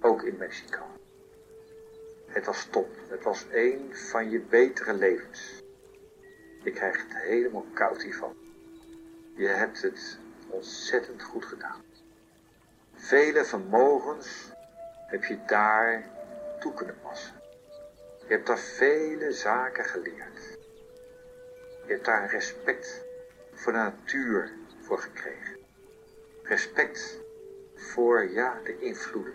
Ook 0.00 0.22
in 0.22 0.36
Mexico. 0.38 0.82
Het 2.26 2.46
was 2.46 2.64
top. 2.70 2.88
Het 3.08 3.22
was 3.24 3.46
een 3.50 3.96
van 3.96 4.30
je 4.30 4.40
betere 4.40 4.92
levens. 4.92 5.62
Je 6.62 6.70
krijgt 6.70 7.00
het 7.02 7.22
helemaal 7.22 7.66
koud 7.72 8.02
hiervan. 8.02 8.36
Je 9.34 9.46
hebt 9.46 9.82
het 9.82 10.18
ontzettend 10.48 11.22
goed 11.22 11.44
gedaan. 11.44 11.82
Vele 12.94 13.44
vermogens 13.44 14.52
heb 15.06 15.24
je 15.24 15.38
daar 15.46 16.10
toe 16.60 16.74
kunnen 16.74 16.98
passen. 17.02 17.34
Je 18.26 18.34
hebt 18.34 18.46
daar 18.46 18.58
vele 18.58 19.32
zaken 19.32 19.84
geleerd. 19.84 20.58
Je 21.86 21.92
hebt 21.92 22.04
daar 22.04 22.30
respect 22.30 23.04
voor 23.52 23.72
de 23.72 23.78
natuur 23.78 24.52
voor 24.80 24.98
gekregen. 24.98 25.56
Respect 26.42 27.18
voor, 27.74 28.30
ja, 28.30 28.60
de 28.64 28.78
invloeden, 28.78 29.34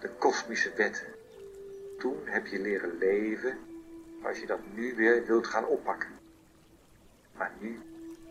de 0.00 0.08
kosmische 0.08 0.72
wetten. 0.76 1.06
Toen 1.98 2.20
heb 2.24 2.46
je 2.46 2.58
leren 2.58 2.98
leven 2.98 3.58
als 4.22 4.38
je 4.38 4.46
dat 4.46 4.60
nu 4.74 4.94
weer 4.94 5.26
wilt 5.26 5.46
gaan 5.46 5.66
oppakken. 5.66 6.18
Maar 7.32 7.52
nu 7.58 7.80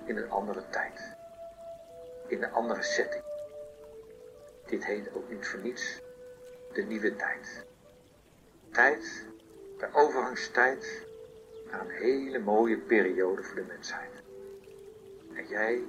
in 0.05 0.17
een 0.17 0.29
andere 0.29 0.69
tijd. 0.69 1.15
In 2.27 2.43
een 2.43 2.51
andere 2.51 2.83
setting. 2.83 3.23
Dit 4.65 4.85
heet 4.85 5.13
ook 5.13 5.29
niet 5.29 5.47
voor 5.47 5.59
niets 5.59 6.01
de 6.73 6.81
nieuwe 6.81 7.15
tijd. 7.15 7.65
Tijd, 8.71 9.25
de 9.77 9.87
overgangstijd 9.93 11.05
naar 11.71 11.81
een 11.81 11.95
hele 11.95 12.39
mooie 12.39 12.77
periode 12.77 13.43
voor 13.43 13.55
de 13.55 13.65
mensheid. 13.67 14.11
En 15.33 15.47
jij 15.47 15.83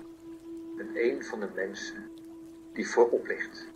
bent 0.77 0.97
een 0.97 1.25
van 1.25 1.41
de 1.41 1.49
mensen 1.55 2.11
die 2.73 2.89
voorop 2.89 3.27
ligt. 3.27 3.67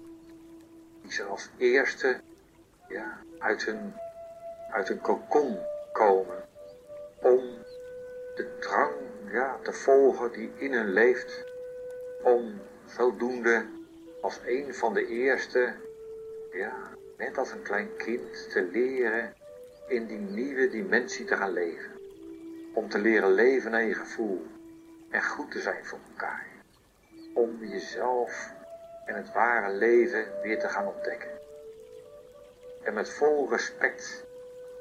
Zal 1.13 1.27
als 1.27 1.49
eerste 1.59 2.21
ja, 2.89 3.19
uit, 3.39 3.65
hun, 3.65 3.95
uit 4.71 4.89
hun 4.89 5.01
kokon 5.01 5.59
komen 5.93 6.45
om 7.21 7.41
de 8.35 8.57
drang 8.61 8.95
ja, 9.31 9.59
te 9.63 9.73
volgen 9.73 10.33
die 10.33 10.51
in 10.57 10.73
hen 10.73 10.93
leeft. 10.93 11.45
Om 12.23 12.61
zodoende 12.87 13.67
als 14.21 14.41
een 14.45 14.75
van 14.75 14.95
de 14.95 15.07
eerste, 15.07 15.75
ja, 16.53 16.75
net 17.17 17.39
als 17.39 17.51
een 17.51 17.63
klein 17.63 17.97
kind, 17.97 18.51
te 18.51 18.63
leren 18.63 19.35
in 19.89 20.07
die 20.07 20.19
nieuwe 20.19 20.69
dimensie 20.69 21.25
te 21.25 21.37
gaan 21.37 21.53
leven. 21.53 21.91
Om 22.75 22.89
te 22.89 22.99
leren 22.99 23.33
leven 23.33 23.71
naar 23.71 23.85
je 23.85 23.95
gevoel 23.95 24.47
en 25.11 25.23
goed 25.23 25.51
te 25.51 25.61
zijn 25.61 25.85
voor 25.85 26.01
elkaar. 26.11 26.47
Om 27.35 27.65
jezelf 27.65 28.61
en 29.05 29.15
het 29.15 29.33
ware 29.33 29.73
leven 29.73 30.25
weer 30.43 30.59
te 30.59 30.69
gaan 30.69 30.87
ontdekken. 30.87 31.31
En 32.83 32.95
met 32.95 33.11
vol 33.11 33.49
respect 33.51 34.25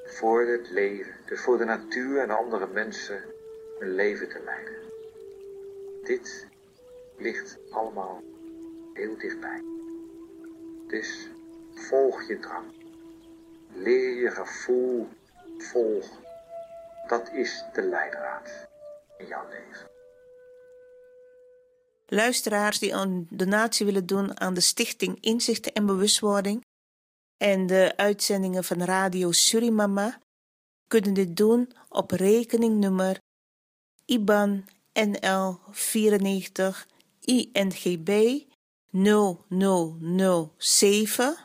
voor 0.06 0.42
het 0.42 0.70
leven, 0.70 1.16
dus 1.26 1.42
voor 1.42 1.58
de 1.58 1.66
natuur 1.66 2.22
en 2.22 2.30
andere 2.30 2.68
mensen, 2.68 3.24
een 3.80 3.96
leven 3.96 4.30
te 4.30 4.40
leiden. 4.46 4.76
Dit 6.04 6.48
ligt 7.18 7.58
allemaal 7.70 8.24
heel 8.94 9.18
dichtbij. 9.18 9.64
Dus 10.88 11.30
volg 11.74 12.24
je 12.24 12.40
drang. 12.40 12.66
Leer 13.74 14.16
je 14.16 14.32
gevoel 14.32 15.08
volgen. 15.58 16.18
Dat 17.08 17.32
is 17.34 17.66
de 17.74 17.82
leidraad 17.82 18.68
in 19.18 19.26
jouw 19.28 19.48
leven. 19.50 19.90
Luisteraars 22.14 22.80
die 22.80 22.92
een 22.92 23.28
donatie 23.30 23.86
willen 23.86 24.06
doen 24.06 24.40
aan 24.40 24.54
de 24.54 24.62
Stichting 24.62 25.18
Inzichten 25.20 25.74
en 25.74 25.86
Bewustwording 25.86 26.66
en 27.38 27.68
de 27.68 27.94
uitzendingen 27.96 28.64
van 28.64 28.84
Radio 28.84 29.32
Surimama 29.32 30.22
kunnen 30.88 31.14
dit 31.14 31.38
doen 31.38 31.72
op 31.90 32.12
rekeningnummer 32.12 33.20
IBAN 34.06 34.66
NL 34.94 35.60
94 35.70 36.88
INGB 37.20 38.40
0007 38.90 41.38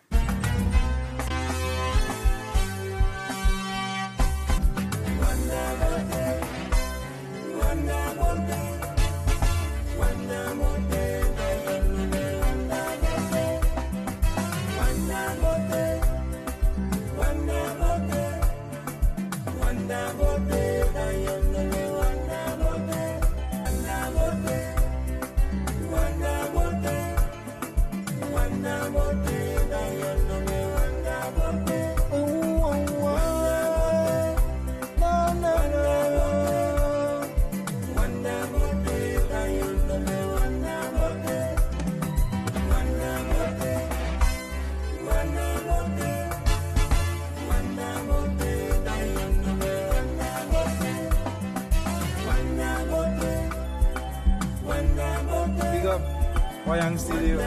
Wayang 56.70 57.02
Studio. 57.02 57.42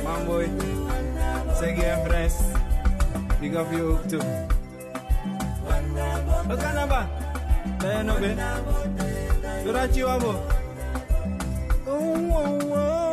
Mamboy. 0.00 0.48
Seggy 1.60 1.84
en 1.84 2.00
Friends. 2.08 2.40
Big 3.36 3.52
up 3.52 3.68
je 3.68 3.82
ook 3.82 4.08
toe. 4.08 4.24
Wat 6.48 6.56
kan 6.56 6.74
nou 6.74 6.88
ba? 6.88 7.08
Ben 7.78 7.96
je 7.96 8.02
nog 8.02 8.20
ben? 8.20 8.38
Zodat 9.64 9.94
je 9.94 10.04
wabo. 10.04 10.34
Oh, 11.84 12.32
oh, 12.32 12.72
oh. 12.72 13.07